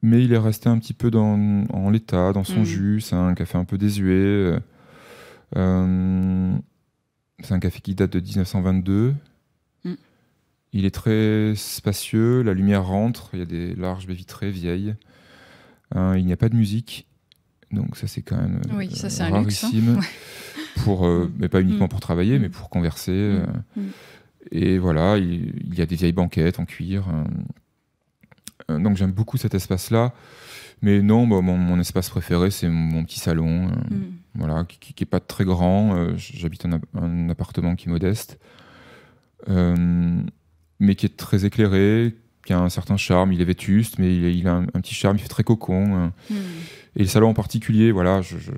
[0.01, 2.65] mais il est resté un petit peu dans, en l'état, dans son Mm.
[2.65, 3.01] jus.
[3.01, 4.13] C'est un café un peu désuet.
[4.15, 4.61] euh,
[5.57, 6.53] euh,
[7.41, 9.15] c'est un café qui date de 1922.
[9.85, 9.95] Mm.
[10.73, 14.95] Il est très spacieux, la lumière rentre, il y a des larges baies vitrées vieilles.
[15.95, 17.07] Hein, il n'y a pas de musique,
[17.73, 20.01] donc ça c'est quand même Oui, ça, c'est un luxe, hein.
[20.85, 21.33] Pour, euh, Mm.
[21.39, 21.89] mais pas uniquement Mm.
[21.89, 22.43] pour travailler, Mm.
[22.43, 23.11] mais pour converser.
[23.13, 23.81] euh, Mm.
[24.53, 27.05] et voilà, il, il y a des vieilles banquettes en cuir.
[28.71, 30.13] euh, donc j'aime beaucoup cet espace-là.
[30.83, 34.13] Mais non, bah, mon, mon espace préféré, c'est mon, petit salon, euh, Mm.
[34.35, 35.97] voilà, qui, qui, qui est pas très grand.
[35.97, 38.39] euh, J'habite un, app- un appartement qui est modeste.
[39.49, 40.21] euh,
[40.81, 43.33] mais qui est très éclairé, qui a un certain charme.
[43.33, 45.45] Il est vétuste, mais il, est- il a un, un petit charme, il fait très
[45.45, 46.13] cocon.
[46.97, 48.53] Et le salon en particulier, voilà, je, je,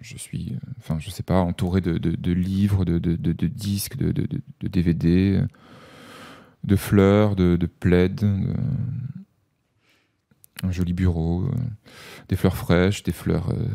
[0.00, 2.98] je suis, enfin, je sais pas, entouré de, de- de livres, de,
[3.46, 4.12] disques, de,
[4.62, 5.42] DVD,
[6.64, 7.68] de fleurs, de, de-
[10.62, 11.50] un joli bureau, euh,
[12.30, 13.66] des fleurs fraîches, des fleurs euh,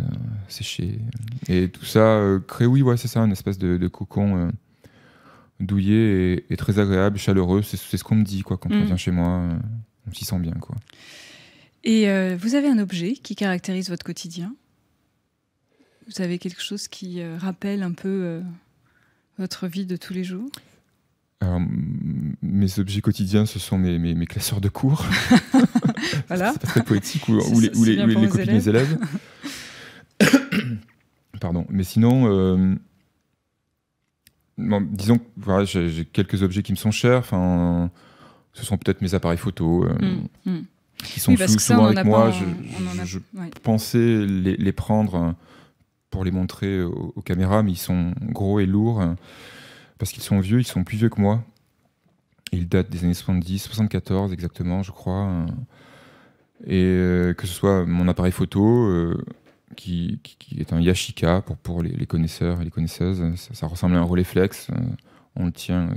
[0.47, 0.99] séchées.
[1.47, 4.51] Et tout ça euh, crée, oui, ouais, c'est ça, une espèce de, cocon euh,
[5.59, 7.61] douillet et, et très agréable, chaleureux.
[7.61, 9.43] C'est ce qu'on me dit, quoi, quand on vient chez moi.
[10.07, 10.75] on s'y sent bien, quoi.
[11.83, 14.55] Et euh, vous avez un objet qui caractérise votre quotidien?
[16.07, 18.41] Vous avez quelque chose qui euh, rappelle un peu euh,
[19.37, 20.49] votre vie de tous les jours?
[21.41, 21.61] Alors,
[22.41, 25.05] mes objets quotidiens, ce sont mes, mes, mes classeurs de cours.
[26.27, 26.51] Voilà.
[26.53, 27.97] C'est pas très poétique, ou, les, ou les-
[28.29, 28.97] copies de mes élèves.
[31.39, 31.65] Pardon.
[31.69, 32.77] Mais sinon,
[34.57, 37.19] bon, disons que voilà, j'ai quelques objets qui me sont chers.
[37.19, 37.89] Enfin,
[38.53, 40.61] ce sont peut-être mes appareils photo Hmm, hmm.
[41.03, 42.25] Qui sont Oui, parce que ça, souvent avec moi.
[42.25, 43.49] pas Je, on en a- je ouais.
[43.63, 45.31] pensais les, les prendre euh,
[46.09, 49.13] pour les montrer aux, aux caméras, mais ils sont gros et lourds euh,
[49.97, 51.43] parce qu'ils sont vieux, ils sont plus vieux que moi.
[52.51, 55.27] Ils datent des années 70, 74 exactement, je crois.
[56.67, 59.23] euh, Et que ce soit mon appareil photo, euh,
[59.75, 63.53] qui, qui- qui est un Yashica pour, pour les, les connaisseurs et les connaisseuses, ça,
[63.53, 64.69] ça ressemble à un Rolleiflex.
[65.35, 65.89] on le tient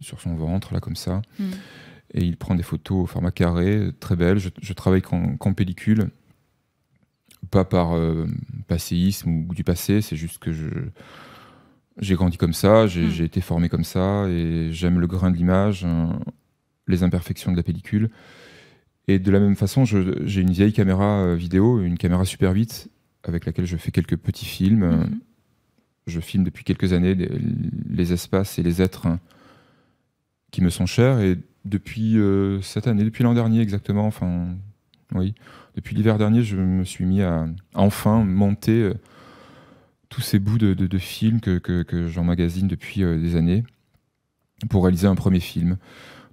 [0.00, 1.20] sur son ventre, là, comme ça.
[1.38, 1.50] Hmm.
[2.14, 4.38] Et il prend des photos au format carré, très belles.
[4.38, 6.10] Je, je travaille qu'en pellicule,
[7.50, 8.26] pas par euh,
[8.66, 10.68] passéisme ou du passé, c'est juste que je
[12.00, 13.10] j'ai grandi comme ça, j'ai Mm.
[13.10, 16.06] j'ai été formé comme ça, et j'aime le grain de l'image, euh,
[16.86, 18.10] les imperfections de la pellicule.
[19.08, 22.88] Et de la même façon, j'ai une vieille caméra euh, vidéo, une caméra Super 8,
[23.24, 24.86] avec laquelle je fais quelques petits films.
[24.86, 25.20] Mhm.
[26.06, 27.28] Je filme depuis quelques années les,
[27.90, 29.18] les espaces et les êtres hein,
[30.50, 31.20] qui me sont chers.
[31.20, 34.48] Et depuis euh, cette année, depuis l'an dernier exactement, enfin,
[35.14, 35.34] oui,
[35.76, 37.42] depuis l'hiver dernier, je me suis mis à,
[37.74, 38.94] à enfin monter euh,
[40.08, 43.62] tous ces bouts de, de- de films que, que, que j'emmagasine depuis euh, des années
[44.70, 45.76] pour réaliser un premier film.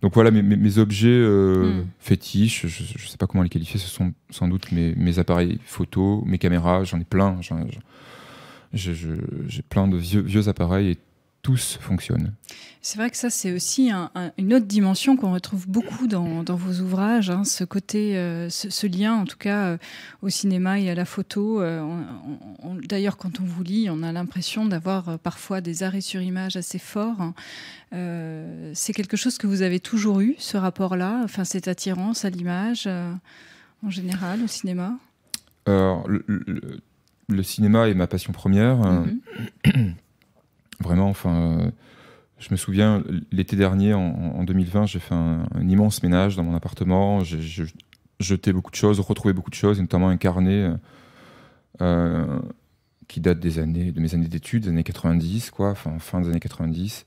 [0.02, 1.86] Donc voilà, mes, mes- mes objets euh, Mm.
[2.00, 5.60] fétiches, je ne sais pas comment les qualifier, ce sont sans doute mes, mes appareils
[5.66, 7.40] photo, mes caméras, j'en ai plein.
[8.74, 10.98] J'ai plein de vieux, vieux appareils et
[11.46, 12.34] tous fonctionnent.
[12.82, 16.42] C'est vrai que ça, c'est aussi un- un- une autre dimension qu'on retrouve beaucoup dans,
[16.44, 19.78] dans vos ouvrages, hein, ce côté, euh, ce, ce lien, en tout cas, euh,
[20.24, 21.62] au cinéma et à la photo.
[21.62, 21.84] euh,
[22.90, 26.80] D'ailleurs, quand on vous lit, on a l'impression d'avoir parfois des arrêts sur image assez
[26.80, 27.22] forts.
[27.22, 27.34] hein.
[28.74, 32.88] C'est quelque chose que vous avez toujours eu, ce rapport-là, enfin, cette attirance à l'image,
[33.86, 34.98] en général, au cinéma?
[35.68, 36.80] Alors, le, le-
[37.30, 38.82] le cinéma est ma passion première.
[38.86, 39.06] euh,
[39.76, 39.96] Mhm.
[40.80, 41.72] Vraiment, enfin, euh,
[42.40, 46.56] je me souviens, l'été dernier, en, en 2020, j'ai fait un, immense ménage dans mon
[46.56, 47.24] appartement.
[47.24, 47.66] J'ai
[48.20, 50.76] jeté beaucoup de choses, retrouvé beaucoup de choses, notamment un carnet euh,
[51.82, 52.40] euh,
[53.08, 56.40] qui date des années, de mes années d'études, des années 90, quoi, fin des années
[56.40, 57.06] 90.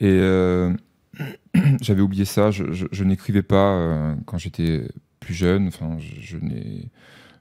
[0.00, 0.20] Et
[1.80, 4.88] j'avais oublié ça, je, n'écrivais pas quand j'étais
[5.20, 6.90] plus jeune, enfin, je, n'ai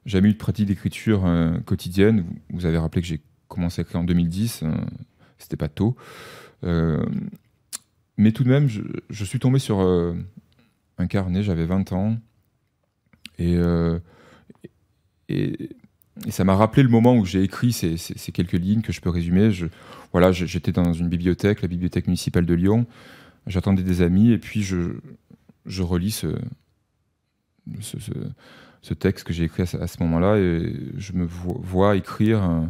[0.06, 1.24] jamais eu de pratique d'écriture
[1.66, 2.26] quotidienne.
[2.50, 4.72] Vous, avez rappelé que j'ai commencé à écrire en 2010, euh,
[5.40, 5.96] c'était pas tôt.
[6.64, 7.04] Euh,
[8.18, 10.14] mais tout de même, je, suis tombé sur euh,
[10.98, 12.18] un carnet, j'avais 20 ans,
[13.38, 13.98] et, euh,
[15.30, 15.70] et,
[16.28, 17.96] et ça m'a rappelé le moment où j'ai écrit ces,
[18.34, 19.52] quelques lignes que je peux résumer.
[19.52, 19.68] Je,
[20.12, 22.86] voilà, j'étais dans une bibliothèque, la bibliothèque municipale de Lyon,
[23.48, 24.98] j'attendais des amis, et puis je,
[25.66, 26.36] je relis ce,
[27.80, 32.70] ce, texte que j'ai écrit à ce, moment-là, et je me vo- vois écrire un-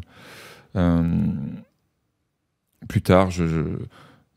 [2.87, 3.61] plus tard, je, je,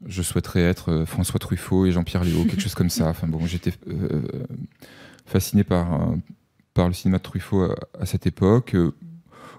[0.07, 3.09] je souhaiterais être euh, François Truffaut et Jean-Pierre Léaud, quelque chose comme ça.
[3.09, 4.23] Enfin bon, j'étais euh,
[5.27, 6.17] fasciné par, euh,
[6.75, 8.75] par le cinéma de Truffaut à, à cette époque.
[8.75, 8.93] euh,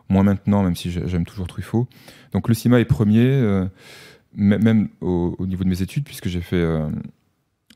[0.09, 1.87] moins maintenant, même si j'ai- j'aime toujours Truffaut.
[2.33, 3.65] Donc le cinéma est premier, euh,
[4.35, 6.89] même au, au niveau de mes études, puisque j'ai fait euh,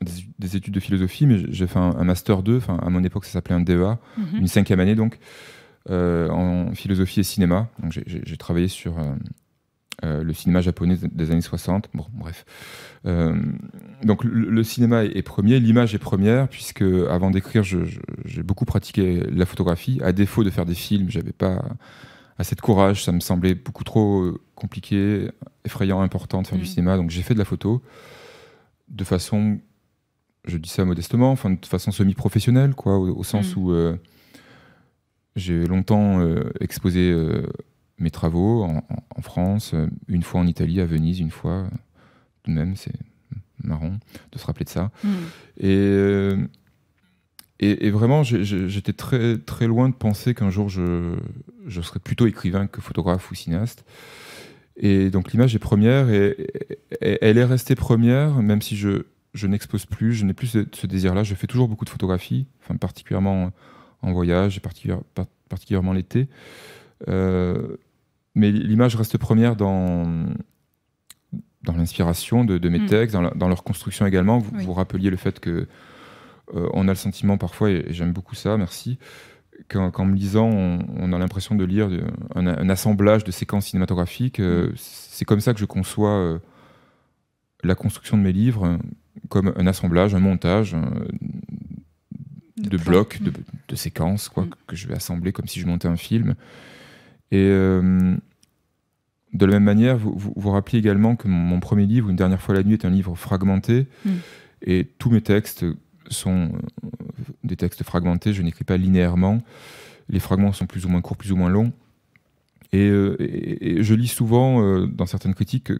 [0.02, 3.02] des, des études de philosophie, mais j'ai fait un, un master 2, enfin à mon
[3.02, 4.40] époque ça s'appelait un DEA, Mhm.
[4.40, 5.18] une cinquième année donc,
[5.88, 7.70] euh, en philosophie et cinéma.
[7.82, 9.14] Donc j'ai- travaillé sur euh,
[10.04, 11.88] euh, le cinéma japonais des années 60.
[11.94, 12.44] Bon, bref.
[13.06, 13.36] Euh,
[14.04, 18.64] donc le, le cinéma est, est premier, l'image est première, puisque avant d'écrire, j'ai beaucoup
[18.64, 20.00] pratiqué la photographie.
[20.02, 21.64] À défaut de faire des films, j'avais pas
[22.38, 25.28] assez de courage, ça me semblait beaucoup trop euh, compliqué,
[25.64, 26.96] effrayant, important de faire du cinéma.
[26.96, 27.82] Donc j'ai fait de la photo
[28.88, 29.58] de façon,
[30.46, 33.62] je dis ça modestement, enfin de façon semi-professionnelle, quoi, au, au sens Mhm.
[33.62, 33.96] où euh,
[35.36, 37.46] j'ai longtemps euh, exposé euh,
[37.98, 41.68] mes travaux en, France, euh, une fois en Italie, à Venise, une fois, euh,
[42.42, 42.92] tout de même, c'est
[43.62, 43.98] marrant
[44.32, 44.90] de se rappeler de ça.
[45.02, 45.08] Mm.
[45.58, 46.36] Et, euh,
[47.60, 51.16] et, et vraiment, j'étais très, très loin de penser qu'un jour je,
[51.66, 53.84] je serais plutôt écrivain que photographe ou cinéaste.
[54.76, 56.36] Et donc l'image est première et,
[57.00, 60.64] et- elle est restée première, même si je, je n'expose plus, je n'ai plus ce,
[60.72, 61.24] ce désir-là.
[61.24, 63.50] Je fais toujours beaucoup de photographies, enfin, particulièrement
[64.02, 66.28] en voyage, et particulière- par- particulièrement l'été.
[67.08, 67.76] Euh,
[68.38, 70.26] mais l'image reste première dans,
[71.62, 72.86] dans l'inspiration de, de mes Mm.
[72.86, 74.38] textes, dans, la- dans leur construction également.
[74.38, 74.64] Vous, Oui.
[74.64, 75.66] vous rappeliez le fait que
[76.54, 78.98] euh, on a le sentiment parfois, et j'aime beaucoup ça, merci,
[79.68, 81.88] qu'en me lisant, on, on a l'impression de lire
[82.34, 84.40] un, un assemblage de séquences cinématographiques.
[84.40, 86.38] Euh, C'est comme ça que je conçois euh,
[87.64, 88.78] la construction de mes livres,
[89.28, 90.76] comme un assemblage, un montage
[92.56, 93.34] de, blocs, de, Mm.
[93.68, 94.48] de séquences, quoi, Mm.
[94.50, 96.34] que, que je vais assembler comme si je montais un film.
[97.30, 98.14] Et euh,
[99.34, 102.16] de la même manière, vous vous, vous rappelez également que mon, mon premier livre, Une
[102.16, 103.86] dernière fois la nuit, est un livre fragmenté.
[104.04, 104.10] Mm.
[104.62, 105.64] Et tous mes textes
[106.08, 106.50] sont
[106.84, 106.88] euh,
[107.44, 108.32] des textes fragmentés.
[108.32, 109.42] Je n'écris pas linéairement.
[110.08, 111.72] Les fragments sont plus ou moins courts, plus ou moins longs.
[112.72, 115.72] Et, euh, et- et je lis souvent euh, dans certaines critiques,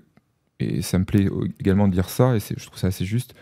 [0.61, 1.29] et ça me plaît
[1.61, 3.35] également de dire ça, et je trouve ça assez juste,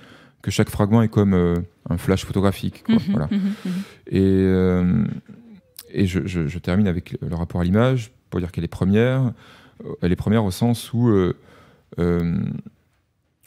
[0.43, 1.55] que chaque fragment est comme euh,
[1.89, 2.83] un flash photographique.
[2.85, 2.97] quoi.
[2.97, 3.27] Mhm, Voilà.
[3.31, 3.73] mhm, mhm.
[4.11, 5.05] Et, euh,
[5.91, 9.33] et je, je- je termine avec le, rapport à l'image pour dire qu'elle est première.
[9.85, 11.35] Euh, Elle est première au sens où, euh,
[11.99, 12.39] euh,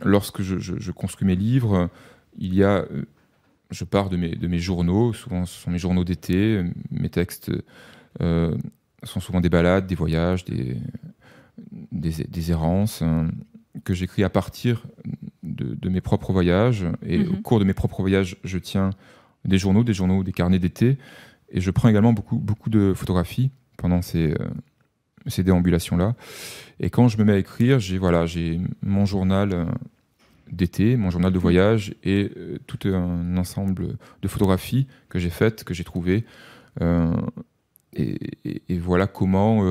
[0.03, 1.89] lorsque je, construis mes livres,
[2.37, 2.85] il y a,
[3.71, 7.51] je pars de mes, de mes journaux, souvent ce sont mes journaux d'été, mes textes
[8.21, 8.55] euh,
[9.03, 10.77] sont souvent des balades, des voyages, des,
[11.91, 13.27] des, des errances euh,
[13.83, 14.83] que j'écris à partir
[15.43, 16.85] de, de mes propres voyages.
[17.05, 17.41] Et au Mhm.
[17.41, 18.91] cours de mes propres voyages, je tiens
[19.45, 20.97] des journaux, des journaux, des carnets d'été.
[21.51, 24.47] Et je prends également beaucoup, beaucoup de photographies pendant ces, euh,
[25.27, 26.15] ces déambulations-là.
[26.79, 28.25] Et quand je me mets à écrire, j'ai voilà,
[28.81, 29.65] mon journal euh,
[30.51, 35.63] d'été, mon journal de voyage et euh, tout un ensemble de photographies que j'ai faites,
[35.63, 36.25] que j'ai trouvées.
[37.93, 39.61] Et, voilà comment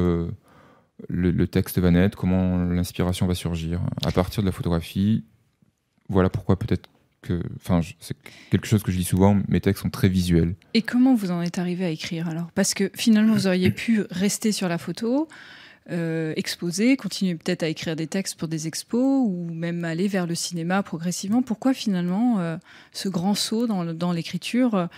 [1.08, 5.24] le texte va naître, comment l'inspiration va surgir à partir de la photographie.
[6.10, 6.88] Voilà pourquoi peut-être
[7.22, 8.16] que, enfin, c'est
[8.50, 9.38] quelque chose que je dis souvent.
[9.48, 10.54] Mes textes sont très visuels.
[10.74, 12.50] Et comment vous en êtes arrivé à écrire alors?
[12.54, 15.28] Parce que finalement, vous auriez pu rester sur la photo,
[15.90, 20.26] euh, exposer, continuer peut-être à écrire des textes pour des expos ou même aller vers
[20.26, 21.42] le cinéma progressivement.
[21.42, 22.56] Pourquoi finalement euh,
[22.92, 24.88] ce grand saut dans, dans l'écriture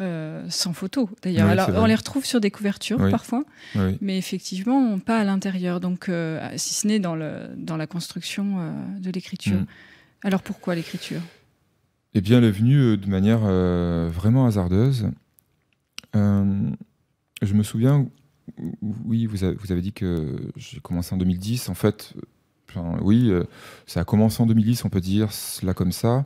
[0.00, 1.08] euh, sans photo?
[1.22, 3.10] D'ailleurs, Oui, alors on les retrouve sur des couvertures Oui.
[3.10, 3.44] parfois,
[3.76, 3.96] Oui.
[4.00, 5.80] mais effectivement pas à l'intérieur.
[5.80, 6.10] Donc,
[6.56, 9.60] si ce n'est dans, le, dans la construction de l'écriture.
[9.60, 9.66] Mm.
[10.24, 11.20] Alors pourquoi l'écriture?
[12.14, 15.10] Eh bien, elle est venue euh, de manière euh, vraiment hasardeuse.
[16.14, 16.70] Euh,
[17.40, 18.06] je me souviens,
[18.58, 21.68] ou- ou- oui, vous avez, dit que j'ai commencé en 2010.
[21.68, 22.14] En fait,
[23.02, 23.30] oui,
[23.86, 26.24] ça a commencé en 2010, on peut dire cela comme ça.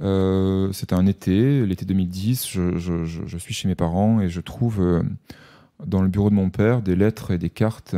[0.00, 2.48] Euh, C'était un été, l'été 2010.
[2.48, 5.02] Je, suis chez mes parents et je trouve
[5.86, 7.94] dans le bureau de mon père des lettres et des cartes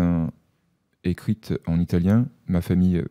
[1.04, 2.26] écrites en italien.
[2.48, 3.04] Ma famille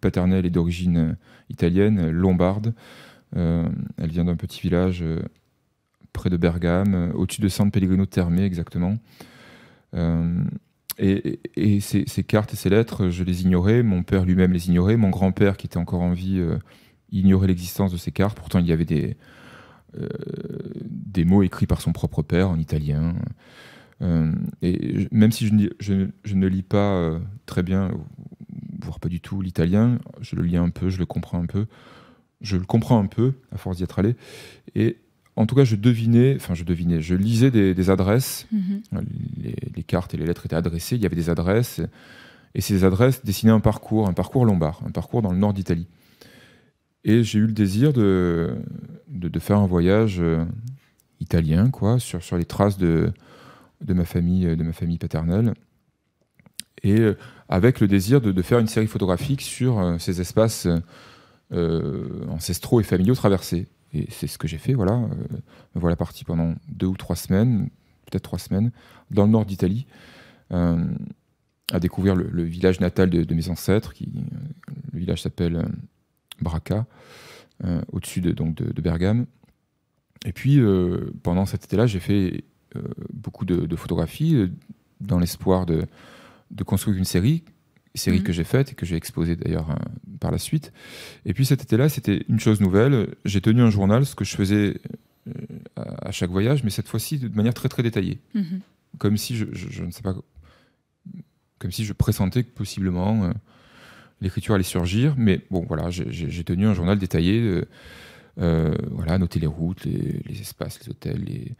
[0.00, 1.16] paternelle est d'origine
[1.48, 2.74] italienne, lombarde.
[3.36, 3.68] Euh,
[3.98, 5.22] elle vient d'un petit village euh,
[6.12, 8.96] près de Bergame, euh, au-dessus de San Pellegrino Terme exactement.
[10.98, 11.40] Et
[11.80, 13.82] ces, cartes et ces lettres, je les ignorais.
[13.82, 14.96] Mon père lui-même les ignorait.
[14.96, 16.44] Mon grand-père, qui était encore en vie,
[17.12, 18.36] ignorait l'existence de ces cartes.
[18.36, 19.16] Pourtant, il y avait des,
[21.24, 23.14] mots écrits par son propre père en italien.
[24.62, 25.54] Et même si je,
[26.34, 27.92] ne- lis pas très bien,
[28.80, 31.66] voire pas du tout l'italien, je le lis un peu, je le comprends un peu
[32.44, 34.14] je le comprends un peu, à force d'y être allé.
[34.76, 34.98] Et
[35.34, 38.46] en tout cas, je devinais, enfin, je devinais, je lisais des, des adresses.
[38.52, 38.82] Mhm.
[39.42, 41.80] Les, les cartes et les lettres étaient adressées, il y avait des adresses.
[42.54, 45.88] Et ces adresses dessinaient un parcours, un parcours lombard, un parcours dans le nord d'Italie.
[47.02, 48.54] Et j'ai eu le désir de,
[49.08, 50.44] de, de faire un voyage euh,
[51.20, 53.12] italien, quoi, sur, sur les traces de,
[53.82, 55.54] de, ma famille, de ma famille paternelle.
[56.82, 57.16] Et euh,
[57.48, 60.78] avec le désir de, de faire une série photographique sur euh, ces espaces euh,
[61.52, 63.68] ancestraux et familiaux traversés.
[63.94, 64.94] Et c'est ce que j'ai fait, voilà.
[64.94, 65.06] Euh,
[65.74, 67.70] me voilà parti pendant deux ou trois semaines,
[68.06, 68.72] peut-être trois semaines,
[69.10, 69.86] dans le nord d'Italie,
[70.52, 70.84] euh,
[71.72, 73.94] à découvrir le, village natal de, mes ancêtres.
[73.94, 74.20] Qui, euh,
[74.92, 75.64] le village s'appelle euh,
[76.40, 76.86] Braca,
[77.64, 79.26] euh, au-dessus de, de, Bergame.
[80.26, 82.82] Et puis, euh, pendant cet été-là, j'ai fait euh,
[83.12, 84.50] beaucoup de, photographies euh,
[85.00, 85.86] dans l'espoir de
[86.64, 87.44] construire une série
[87.94, 88.24] série Mhm.
[88.24, 89.74] que j'ai faite et que j'ai exposée d'ailleurs euh,
[90.20, 90.72] par la suite.
[91.26, 93.14] Et puis cet été-là, c'était une chose nouvelle.
[93.24, 94.80] J'ai tenu un journal, ce que je faisais
[95.28, 95.32] euh,
[95.76, 98.18] à chaque voyage, mais cette fois-ci de manière très très détaillée.
[98.34, 98.60] Mhm.
[98.98, 100.14] Comme si je, je- je ne sais pas,
[101.58, 103.32] comme si je pressentais que possiblement euh,
[104.20, 105.14] l'écriture allait surgir.
[105.16, 107.62] Mais bon, voilà, j'ai- tenu un journal détaillé.
[108.36, 111.52] voilà, noter les routes, les, les espaces, les hôtels, les,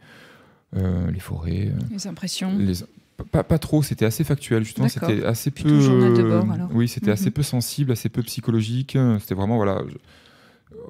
[1.11, 1.71] les forêts.
[1.89, 2.57] Les impressions.
[2.57, 2.83] les-
[3.23, 5.79] pas, pas trop, c'était assez factuel, justement, c'était assez peu.
[5.79, 6.69] journal de bord, alors.
[6.73, 7.13] Oui, c'était Mhm.
[7.13, 8.97] assez peu sensible, assez peu psychologique.
[9.19, 9.97] C'était vraiment, voilà, je-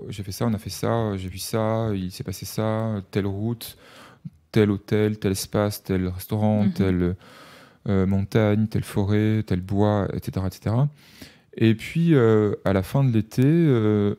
[0.10, 3.28] j'ai fait ça, on a fait ça, j'ai vu ça, il s'est passé ça, telle
[3.28, 3.78] route,
[4.52, 6.74] tel hôtel, tel espace, tel restaurant, Mhm.
[6.74, 7.16] telle
[7.88, 10.48] euh, montagne, telle forêt, tel bois, etc.
[10.48, 10.76] etc.
[11.56, 14.16] Et puis, euh, à la fin de l'été, euh,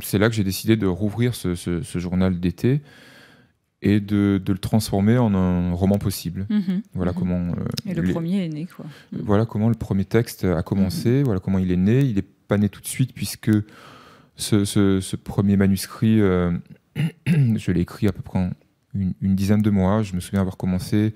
[0.00, 2.80] c'est là que j'ai décidé de rouvrir ce, ce- ce journal d'été
[3.82, 6.46] et de, de le transformer en un roman possible.
[6.50, 6.82] Mhm.
[6.94, 7.18] Voilà Mhm.
[7.18, 7.40] comment.
[7.52, 8.84] euh, Et le les- premier est né, quoi.
[9.12, 9.20] Mhm.
[9.22, 11.22] Voilà comment le premier texte a commencé.
[11.22, 12.00] Voilà comment il est né.
[12.00, 13.50] Il n'est pas né tout de suite puisque
[14.36, 16.52] ce, ce- ce premier manuscrit, euh,
[17.26, 18.50] je l'ai écrit à peu près en
[18.94, 20.02] une, une dizaine de mois.
[20.02, 21.14] Je me souviens avoir commencé.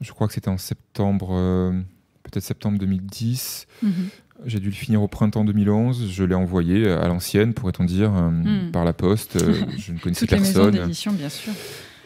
[0.00, 1.72] Je crois que c'était en septembre, euh,
[2.22, 3.66] peut-être septembre 2010.
[4.46, 6.10] J'ai dû le finir au printemps 2011.
[6.10, 8.70] Je l'ai envoyé à l'ancienne, pourrait-on dire, euh, Mm.
[8.72, 9.36] par la poste.
[9.36, 11.14] Euh, je ne connaissais Toutes les maisons personne.
[11.16, 11.52] bien sûr.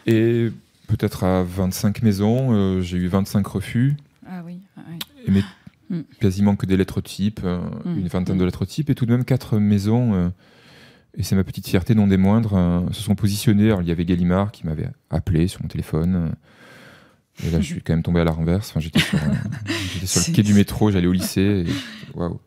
[0.05, 0.51] Et
[0.87, 3.95] peut-être à 25 maisons, euh, j'ai eu 25 refus.
[4.27, 4.59] Ah oui.
[4.77, 4.97] ah oui.
[5.27, 5.41] Et mais
[5.89, 6.01] Mm.
[6.19, 7.99] quasiment que des lettres types, euh, Mm.
[7.99, 10.29] une vingtaine de lettres types, et tout de même quatre maisons, euh,
[11.17, 13.67] et c'est ma petite fierté non des moindres, euh, se sont positionnées.
[13.67, 16.29] Alors, il y avait Gallimard qui m'avait appelé sur mon téléphone, euh,
[17.45, 18.69] et là je suis quand même tombé à la renverse.
[18.69, 19.33] Enfin, j'étais sur, euh,
[20.05, 21.65] sur le quai du métro, j'allais au lycée,
[22.15, 22.39] waouh.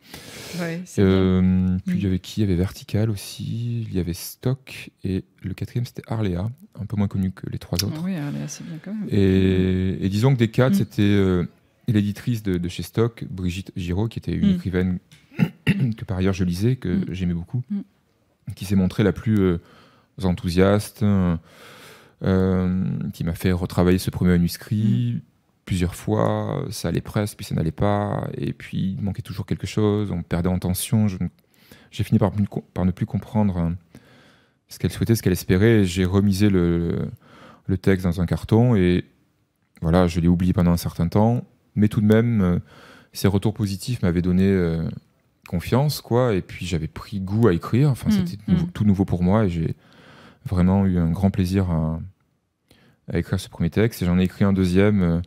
[0.60, 0.82] Ouais.
[0.98, 1.98] Euh, puis Mm.
[1.98, 2.40] il y avait qui?
[2.40, 6.86] Il y avait Vertical aussi, il y avait Stock, et le quatrième c'était Arléa, un
[6.86, 7.94] peu moins connu que les trois autres.
[7.96, 9.06] Ah oui, allez, c'est bien quand même.
[9.10, 10.78] Et, et disons que des quatre, Mm.
[10.78, 11.44] c'était euh,
[11.88, 14.56] l'éditrice de, de chez Stock, Brigitte Giraud, qui était une Mm.
[14.56, 14.98] écrivaine
[15.96, 17.04] que par ailleurs je lisais, que Mm.
[17.12, 17.80] j'aimais beaucoup, Mm.
[18.56, 19.58] qui s'est montrée la plus euh,
[20.24, 21.04] enthousiaste,
[22.22, 25.20] qui m'a fait retravailler ce premier manuscrit Mm.
[25.64, 26.64] plusieurs fois.
[26.70, 30.22] Ça allait presque, puis ça n'allait pas, et puis il manquait toujours quelque chose, on
[30.22, 31.06] perdait en tension.
[31.90, 33.70] J'ai fini par, ne co- par ne plus comprendre euh,
[34.68, 37.08] ce qu'elle souhaitait, ce qu'elle espérait, j'ai remisé le,
[37.66, 39.04] le texte dans un carton, et
[39.80, 41.44] voilà, je l'ai oublié pendant un certain temps,
[41.74, 42.58] mais tout de même, euh,
[43.12, 44.82] ces retours positifs m'avaient donné euh,
[45.48, 48.70] confiance, quoi, et puis j'avais pris goût à écrire, enfin, Mm, c'était mm.
[48.72, 49.74] tout nouveau pour moi, et j'ai
[50.46, 52.00] vraiment eu un grand plaisir à,
[53.12, 55.20] à écrire ce premier texte, et j'en ai écrit un deuxième euh,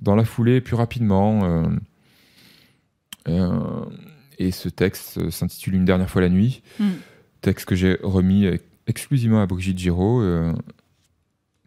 [0.00, 1.66] dans la foulée, plus rapidement, euh,
[3.28, 3.84] euh,
[4.38, 6.84] et ce texte s'intitule Une dernière fois la nuit, Mm.
[7.40, 8.46] texte que j'ai remis
[8.86, 10.22] exclusivement à Brigitte Giraud,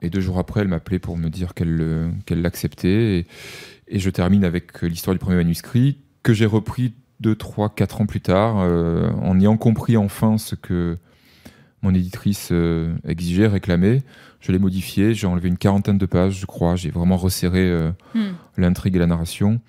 [0.01, 3.19] et deux jours après, elle m'appelait pour me dire qu'elle l'acceptait.
[3.19, 3.27] Et,
[3.87, 8.05] et je termine avec l'histoire du premier manuscrit que j'ai repris deux, trois, quatre ans
[8.05, 10.97] plus tard, euh, en ayant compris enfin ce que
[11.85, 14.03] mon éditrice euh, exigeait, réclamait.
[14.41, 16.75] Je l'ai modifié, j'ai enlevé une quarantaine de pages, je crois.
[16.75, 18.33] J'ai vraiment resserré euh, Hmm.
[18.57, 19.61] l'intrigue et la narration.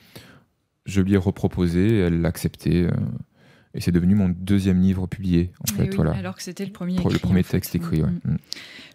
[0.86, 2.82] Je lui ai reproposé, elle l'a accepté.
[2.84, 2.90] euh,
[3.74, 5.88] et c'est devenu mon deuxième livre publié, en Eh fait.
[5.90, 6.12] oui, voilà.
[6.12, 6.96] Alors que c'était le premier.
[6.96, 7.52] Pro- le écrit, premier fait.
[7.58, 8.08] texte écrit, ouais.
[8.08, 8.20] Mm.
[8.32, 8.36] Mm.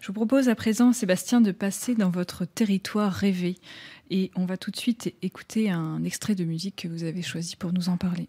[0.00, 3.58] Je vous propose à présent, Sébastien, de passer dans votre territoire rêvé.
[4.10, 7.54] Et on va tout de suite écouter un extrait de musique que vous avez choisi
[7.56, 8.28] pour nous en parler.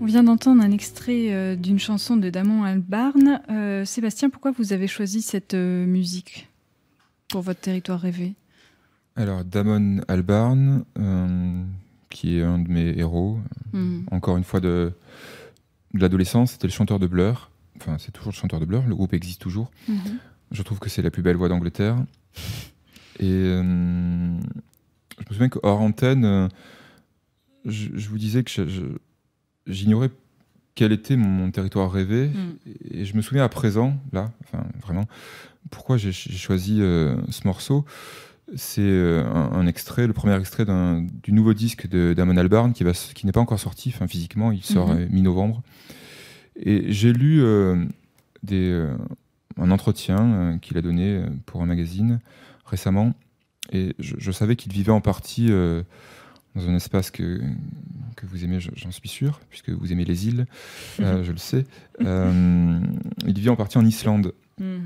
[0.00, 3.40] On vient d'entendre un extrait euh, d'une chanson de Damon Albarn.
[3.50, 6.48] Euh, Sébastien, pourquoi vous avez choisi cette euh, musique
[7.28, 8.34] pour votre territoire rêvé?
[9.16, 10.84] Alors, Damon Albarn,
[12.10, 13.38] qui est un de mes héros,
[13.72, 14.00] hmm.
[14.10, 14.92] encore une fois de,
[15.94, 17.50] de l'adolescence, c'était le chanteur de Blur.
[17.81, 19.70] Enfin, c'est toujours le chanteur de Blur, le groupe existe toujours.
[19.89, 19.97] Mhm.
[20.53, 21.97] Je trouve que c'est la plus belle voix d'Angleterre.
[23.18, 23.62] Et euh,
[25.18, 26.49] je me souviens qu'hors antenne, euh,
[27.64, 28.51] je, je vous disais que
[29.66, 30.11] j'ignorais
[30.75, 32.29] quel était mon, territoire rêvé.
[32.29, 32.57] Mhm.
[32.91, 35.07] Et je me souviens à présent, là, enfin vraiment,
[35.70, 37.85] pourquoi j'ai choisi euh, ce morceau.
[38.57, 42.91] C'est un, un extrait, le premier extrait du nouveau disque de d'Amon Albarn qui, va
[42.91, 45.09] s- qui n'est pas encore sorti enfin, physiquement, il sort Mhm.
[45.11, 45.62] mi-novembre.
[46.57, 47.84] Et j'ai lu euh,
[48.42, 48.94] des, euh,
[49.57, 52.20] un entretien euh, qu'il a donné pour un magazine
[52.64, 53.14] récemment.
[53.72, 57.40] Et je, je savais qu'il vivait en partie dans un espace que,
[58.16, 60.46] que vous aimez, je- j'en suis sûr, puisque vous aimez les îles,
[61.00, 61.64] euh, je le sais.
[62.02, 62.78] Euh,
[63.26, 64.32] il vit en partie en Islande.
[64.61, 64.82] Mhm.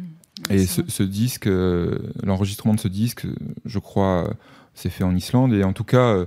[0.50, 3.26] Et ce, disque, euh, l'enregistrement de ce disque,
[3.64, 4.32] je crois,
[4.74, 5.52] s'est fait en Islande.
[5.52, 6.24] Et en tout cas,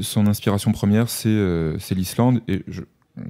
[0.00, 2.40] son inspiration première, c'est c'est l'Islande.
[2.48, 2.80] Et je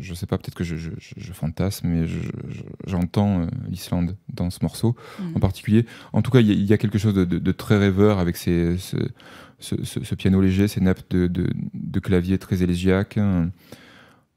[0.01, 0.91] je sais pas, peut-être que je, je-
[1.33, 2.19] fantasme, mais je-
[2.49, 5.33] je- j'entends euh, l'Islande dans ce morceau Mhm.
[5.37, 5.87] en particulier.
[6.13, 7.79] En tout cas, il y, a- il y a quelque chose de, de- de très
[7.79, 8.97] rêveur avec ces, ce,
[9.59, 11.27] ce- ce- ce piano léger, ces nappes de,
[12.01, 13.17] clavier très élégiaques.
[13.19, 13.51] hein.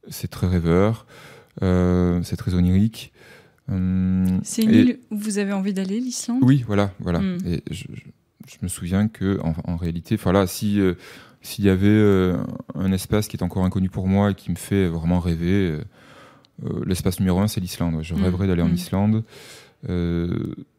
[0.07, 1.05] C'est très rêveur,
[1.61, 3.11] euh, c'est très onirique.
[3.71, 6.39] Hum, C'est une et- île où vous avez envie d'aller, l'Islande?
[6.41, 7.19] Oui, voilà, voilà.
[7.19, 7.37] Mm.
[7.45, 7.83] Et je,
[8.63, 10.95] me souviens que, en, en réalité, enfin là, si euh,
[11.41, 12.37] s'il y avait euh,
[12.75, 15.83] un espace qui est encore inconnu pour moi et qui me fait vraiment rêver, euh,
[16.65, 17.99] euh, l'espace numéro un, c'est l'Islande.
[18.01, 18.23] Je Mm.
[18.23, 18.73] rêverais d'aller en Mm.
[18.75, 19.23] Islande.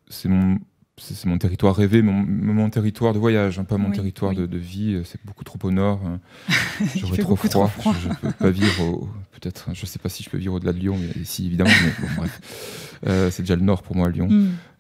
[0.09, 0.59] C'est mon
[0.99, 4.33] c'est c'est mon territoire rêvé, mon, mon territoire de voyage, hein, pas mon Oui, territoire
[4.33, 4.37] oui.
[4.37, 5.01] De, de vie.
[5.07, 5.99] C'est beaucoup trop au nord.
[6.05, 6.21] hein.
[6.97, 7.49] J'aurais trop froid.
[7.49, 7.95] trop froid.
[7.99, 8.83] Je, je peux pas vivre.
[8.85, 9.09] au-
[9.41, 9.71] Peut-être.
[9.73, 11.71] Je sais pas si je peux vivre au-delà de Lyon, mais si évidemment.
[11.83, 12.99] Mais bon, bref.
[13.07, 14.29] Euh, c'est déjà le nord pour moi, Lyon.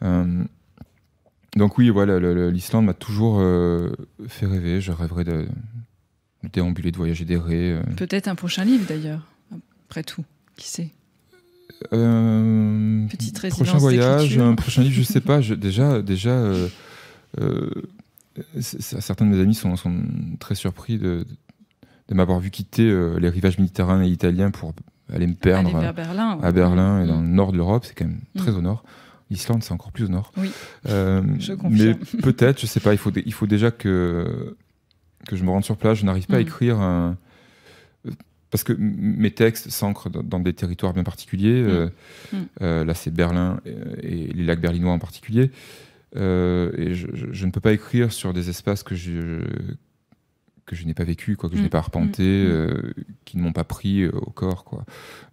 [0.02, 0.44] Euh,
[1.56, 2.18] donc oui, voilà,
[2.50, 3.90] l'Islande m'a toujours euh,
[4.28, 4.80] fait rêver.
[4.80, 5.46] Je rêverais de,
[6.44, 7.72] de déambuler, de voyager, d'errer.
[7.72, 7.82] euh.
[7.96, 9.26] Peut-être un prochain livre d'ailleurs,
[9.88, 10.24] après tout.
[10.56, 10.90] Qui sait?
[11.92, 14.44] Euh, Petite prochain résidence voyage, d'écriture.
[14.44, 15.40] un prochain livre, je sais pas.
[15.40, 16.68] Je- déjà, déjà, euh,
[18.60, 19.94] certains de mes amis sont, sont
[20.38, 21.26] très surpris de,
[22.08, 22.84] de m'avoir vu quitter
[23.18, 24.74] les rivages méditerranéens et italiens pour
[25.12, 26.38] aller me perdre Aller vers Berlin.
[26.42, 26.52] à ouais.
[26.52, 27.28] Berlin et dans Mhm.
[27.28, 27.84] le nord de l'Europe.
[27.86, 28.56] C'est quand même très Mm.
[28.56, 28.84] au nord.
[29.30, 30.32] L'Islande, c'est encore plus au nord.
[30.36, 30.50] Oui.
[30.88, 32.92] Euh, Je mais peut-être, je sais pas.
[32.92, 34.56] Il faut, il faut déjà que
[35.28, 35.98] que je me rende sur place.
[35.98, 36.42] Je n'arrive pas à Mm.
[36.42, 37.16] écrire un
[38.50, 41.62] parce que mes textes s'ancrent dans, dans des territoires bien particuliers.
[41.62, 41.88] Euh,
[42.32, 42.36] Mm.
[42.62, 43.60] euh, là, c'est Berlin
[44.02, 45.50] et, et les lacs berlinois en particulier.
[46.16, 49.42] Euh, et je, je- je ne peux pas écrire sur des espaces que je
[50.70, 51.64] que je n'ai pas vécu, quoi, que je Mm.
[51.64, 52.46] n'ai pas arpenté, Mm.
[52.46, 52.92] euh,
[53.24, 54.84] qui ne m'ont pas pris euh, au corps, quoi.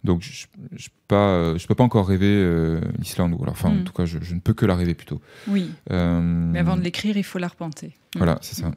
[0.03, 3.33] Donc, je ne peux pas, euh, je peux pas encore rêver l'Islande.
[3.33, 3.81] Ou alors, enfin, Mm.
[3.81, 5.21] en tout cas, je, je ne peux que la rêver plutôt.
[5.47, 7.87] Oui, mais avant de l'écrire, il faut l'arpenter.
[7.87, 7.93] Mhm.
[8.17, 8.71] Voilà, c'est ça.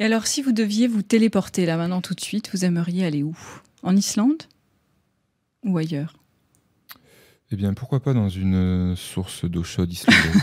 [0.00, 3.24] Et alors, si vous deviez vous téléporter là maintenant tout de suite, vous aimeriez aller
[3.24, 3.36] où?
[3.82, 4.44] En Islande?
[5.64, 6.14] Ou ailleurs?
[7.50, 8.54] Eh bien, pourquoi pas dans une
[8.92, 10.42] euh, source d'eau chaude islandaise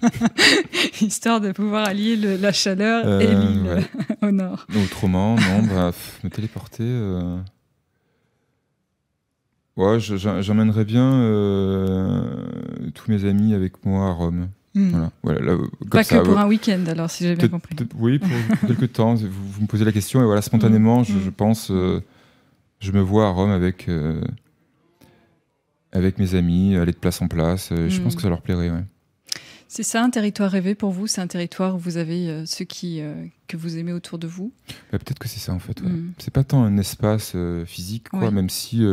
[1.00, 3.84] Histoire de pouvoir allier le- la chaleur et Euh, l'île ouais.
[4.28, 4.64] au nord.
[4.84, 5.90] Autrement, non, bah,
[6.22, 6.84] me téléporter.
[6.86, 7.36] euh,
[9.76, 12.22] Ouais, j'emmènerais bien euh,
[12.94, 14.48] tous mes amis avec moi à Rome.
[14.74, 14.90] Hmm.
[14.90, 15.10] Voilà.
[15.22, 16.40] Voilà, là, comme Pas ça, que pour ouais.
[16.42, 17.74] un week-end, alors, si j'ai bien compris.
[17.96, 18.28] oui, pour,
[18.68, 19.14] quelques temps.
[19.14, 21.20] Vous, vous me posez la question et voilà, spontanément, je, Mm.
[21.24, 21.72] je pense,
[22.80, 23.88] je me vois à Rome avec,
[25.92, 27.70] avec mes amis, aller de place en place.
[27.72, 28.70] euh, Je pense que ça leur plairait.
[28.70, 28.84] ouais.
[29.68, 32.64] C'est ça un territoire rêvé pour vous C'est un territoire où vous avez euh, ceux
[32.64, 33.14] qui, euh,
[33.46, 34.52] que vous aimez autour de vous?
[34.90, 35.80] Bah, Peut-être que c'est ça en fait.
[35.80, 35.88] ouais.
[35.88, 36.12] Mm.
[36.18, 38.84] C'est pas tant un espace euh, physique, quoi, même si,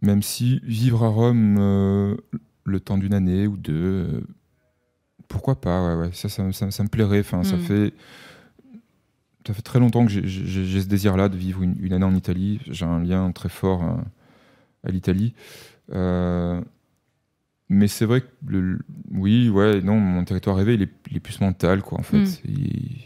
[0.00, 2.16] même si vivre à Rome
[2.64, 4.24] le temps d'une année ou deux,
[5.28, 7.20] pourquoi pas, ouais, ça, ça, me- ça me- ça me plairait.
[7.20, 7.60] Enfin, ça Mm.
[7.60, 7.94] fait,
[9.46, 12.60] ça fait très longtemps que j'ai- ce désir-là de vivre une, une année en Italie.
[12.70, 14.04] J'ai un lien très fort à,
[14.84, 15.34] à l'Italie.
[15.92, 16.60] Euh,
[17.68, 18.78] mais c'est vrai que, le,
[19.10, 22.18] oui, ouais, non, mon territoire rêvé, il est, il est plus mental, quoi, en fait.
[22.18, 22.28] Mm.
[22.44, 22.98] Il-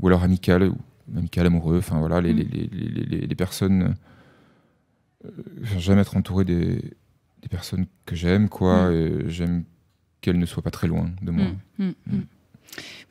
[0.00, 0.76] ou alors amical, ou
[1.16, 1.78] amical, amoureux.
[1.78, 2.48] Enfin, voilà, les, Mm.
[2.52, 3.94] les, les, les, personnes.
[5.24, 5.30] euh,
[5.78, 6.76] j'aime être entouré des,
[7.42, 8.90] des personnes que j'aime, quoi.
[8.90, 8.94] Mm.
[8.94, 9.64] Et j'aime
[10.20, 11.46] qu'elles ne soient pas très loin de moi.
[11.78, 12.22] Mm, mm, mm.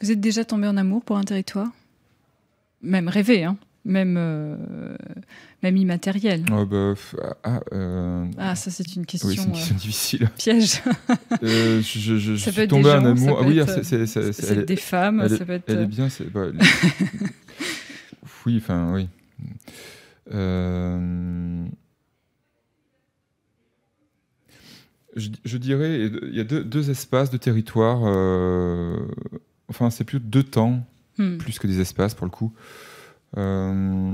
[0.02, 1.70] Vous êtes déjà tombé en amour pour un territoire?
[2.82, 4.96] Même rêvé, hein même, euh,
[5.62, 6.46] même immatériel.
[6.52, 9.76] Oh, bah, f- ah, euh, Ah, ça, c'est une question, oui, c'est une euh, question
[9.76, 10.30] difficile.
[10.38, 10.82] piège.
[11.44, 13.40] Euh, je je, je Ça suis tombé ça amour.
[13.42, 13.60] Ah oui,
[14.32, 15.64] c'est- des femmes, elle ça peut être.
[15.68, 16.60] Elle euh, est bien, bah, elle-
[18.46, 19.08] oui, enfin, oui.
[20.34, 21.66] Euh,
[25.16, 28.02] je, je dirais, il y a deux, deux espaces de territoire.
[28.06, 28.98] euh,
[29.70, 30.86] enfin, c'est plutôt deux temps,
[31.20, 31.38] Hmm.
[31.38, 32.54] plus que des espaces pour le coup.
[33.38, 34.14] Euh,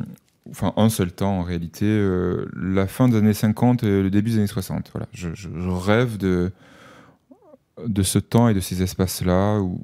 [0.50, 1.86] enfin, un seul temps en réalité.
[1.86, 4.90] euh, la fin des années 50 et le début des années 60.
[4.94, 5.08] Voilà.
[5.14, 6.52] Je, je- je rêve de,
[7.86, 9.84] de ce temps et de ces espaces-là où.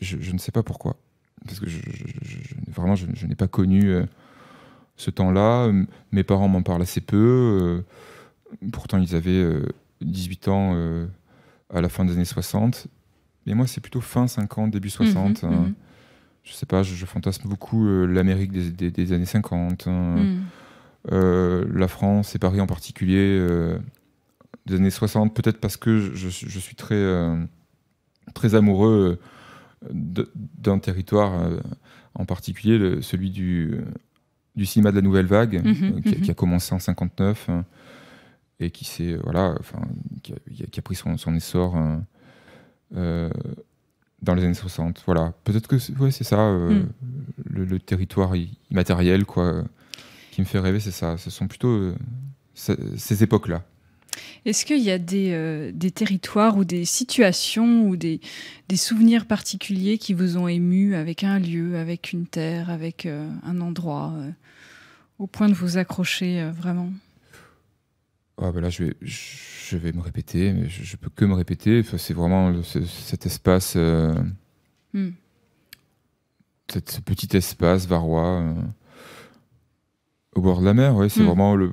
[0.00, 0.96] Je, ne sais pas pourquoi.
[1.44, 1.66] Parce que
[2.70, 4.04] vraiment, je, n'ai pas connu euh,
[4.96, 5.70] ce temps-là.
[6.12, 7.16] Mes parents m'en parlent assez peu.
[8.62, 9.66] euh, pourtant, ils avaient euh,
[10.02, 11.06] 18 ans
[11.72, 12.86] à la fin des années 60.
[13.46, 15.42] Mais moi, c'est plutôt fin 50, début 60.
[15.42, 15.56] Mhm, hein.
[15.62, 15.74] mhm.
[16.46, 19.88] Je sais pas, je, je fantasme beaucoup euh, l'Amérique des, des- des années 50.
[19.88, 20.16] hein.
[20.16, 20.44] Hmm.
[21.12, 23.78] Euh, la France et Paris en particulier euh,
[24.66, 26.96] des années 60, peut-être parce que je, suis très,
[28.34, 29.18] très amoureux
[29.92, 31.48] d'un territoire
[32.14, 33.78] en particulier, le- celui du,
[34.56, 36.22] du cinéma de la nouvelle vague, Mhm, qui, a- mhm.
[36.22, 37.64] qui a commencé en 59 hein,
[38.58, 39.80] et qui, voilà, enfin,
[40.22, 41.76] qui, a, qui a pris son, son essor
[42.96, 43.30] euh,
[44.26, 45.02] dans les années 60.
[45.06, 45.32] Voilà.
[45.44, 46.88] Peut-être que c'est, ouais, c'est ça, euh, Mm.
[47.50, 48.34] le, le territoire
[48.70, 49.64] immatériel, quoi
[50.32, 51.16] qui me fait rêver, c'est ça.
[51.16, 51.94] Ce sont plutôt euh,
[52.54, 53.62] ce- ces époques-là.
[54.44, 58.20] Est-ce qu'il y a des, euh, des territoires ou des situations ou des,
[58.68, 63.28] des souvenirs particuliers qui vous ont ému avec un lieu, avec une terre, avec euh,
[63.44, 64.30] un endroit, euh,
[65.18, 66.90] au point de vous accrocher euh, vraiment?
[68.38, 71.34] Ah, bah là, je vais, je vais me répéter, mais je, je peux que me
[71.34, 71.80] répéter.
[71.80, 74.14] Enfin, c'est vraiment le- ce- cet espace, euh,
[74.92, 75.10] Hmm.
[76.70, 78.54] cet- ce petit espace varois euh,
[80.34, 80.94] au bord de la mer.
[80.96, 81.26] Ouais, c'est Mm.
[81.26, 81.72] vraiment le.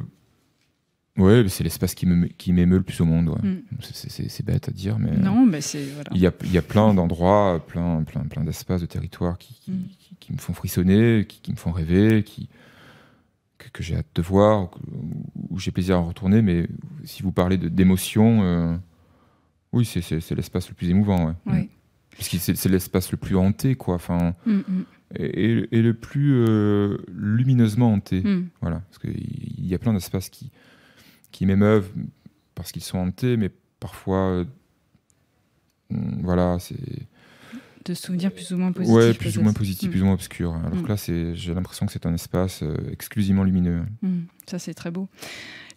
[1.18, 3.30] Ouais, c'est l'espace qui me- qui m'émeut le plus au monde.
[3.30, 3.42] ouais.
[3.50, 3.62] Mm.
[3.82, 5.12] C'est- bête à dire, mais.
[5.16, 6.10] Non, mais c'est voilà.
[6.14, 9.54] Il y a, il y a plein d'endroits, plein, plein, plein d'espaces, de territoires qui,
[9.56, 9.84] qui, Mm.
[10.00, 12.50] qui- qui me font frissonner, qui, qui me font rêver, qui,
[13.64, 14.70] que, que j'ai hâte de voir,
[15.50, 16.42] où j'ai plaisir à retourner.
[16.42, 16.68] Mais
[17.04, 18.76] si vous parlez d'émotion, euh,
[19.72, 21.28] oui, c'est- l'espace le plus émouvant.
[21.28, 21.52] Ouais.
[21.54, 21.70] Ouais.
[22.18, 23.96] Parce que c'est l'espace le plus hanté, quoi.
[23.96, 24.84] Enfin, Mm, mm,
[25.16, 28.22] et, le plus euh, lumineusement hanté.
[28.22, 28.50] mm.
[28.62, 30.52] Voilà, parce qu'il y a plein d'espaces qui,
[31.32, 31.90] qui m'émeuvent
[32.56, 33.50] parce qu'ils sont hantés, mais
[33.80, 34.46] parfois, euh,
[36.22, 36.76] voilà, c'est
[37.86, 38.96] De souvenirs plus ou moins positifs.
[38.96, 39.92] ouais, plus ou moins positif, Mm.
[39.92, 40.54] plus ou moins obscur.
[40.56, 40.84] Alors Mm.
[40.84, 43.84] que là, c'est, j'ai l'impression que c'est un espace euh, exclusivement lumineux.
[44.02, 45.08] Mm, Ça, c'est très beau.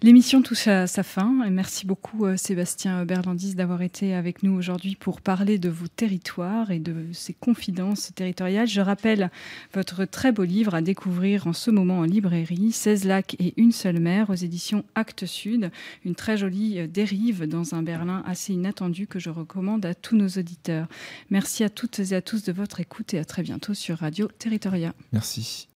[0.02, 1.48] L'émission touche à sa fin.
[1.50, 6.70] Merci beaucoup, euh, Sébastien Berlandis, d'avoir été avec nous aujourd'hui pour parler de vos territoires
[6.70, 8.68] et de ces confidences territoriales.
[8.68, 9.30] Je rappelle
[9.72, 13.72] votre très beau livre à découvrir en ce moment en librairie 16 lacs et une
[13.72, 15.70] seule mer aux éditions Actes Sud.
[16.04, 20.16] Une très jolie euh, dérive dans un Berlin assez inattendu que je recommande à tous
[20.16, 20.88] nos auditeurs.
[21.30, 24.28] Merci à toutes et à tous de votre écoute et à très bientôt sur Radio
[24.38, 24.92] Territoria.
[25.12, 25.68] Merci.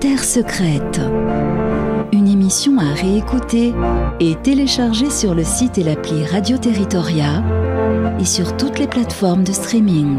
[0.00, 1.00] Terre secrète.
[2.12, 3.74] Une émission à réécouter
[4.20, 7.42] et télécharger sur le site et l'appli Radio Territoria
[8.18, 10.18] et sur toutes les plateformes de streaming.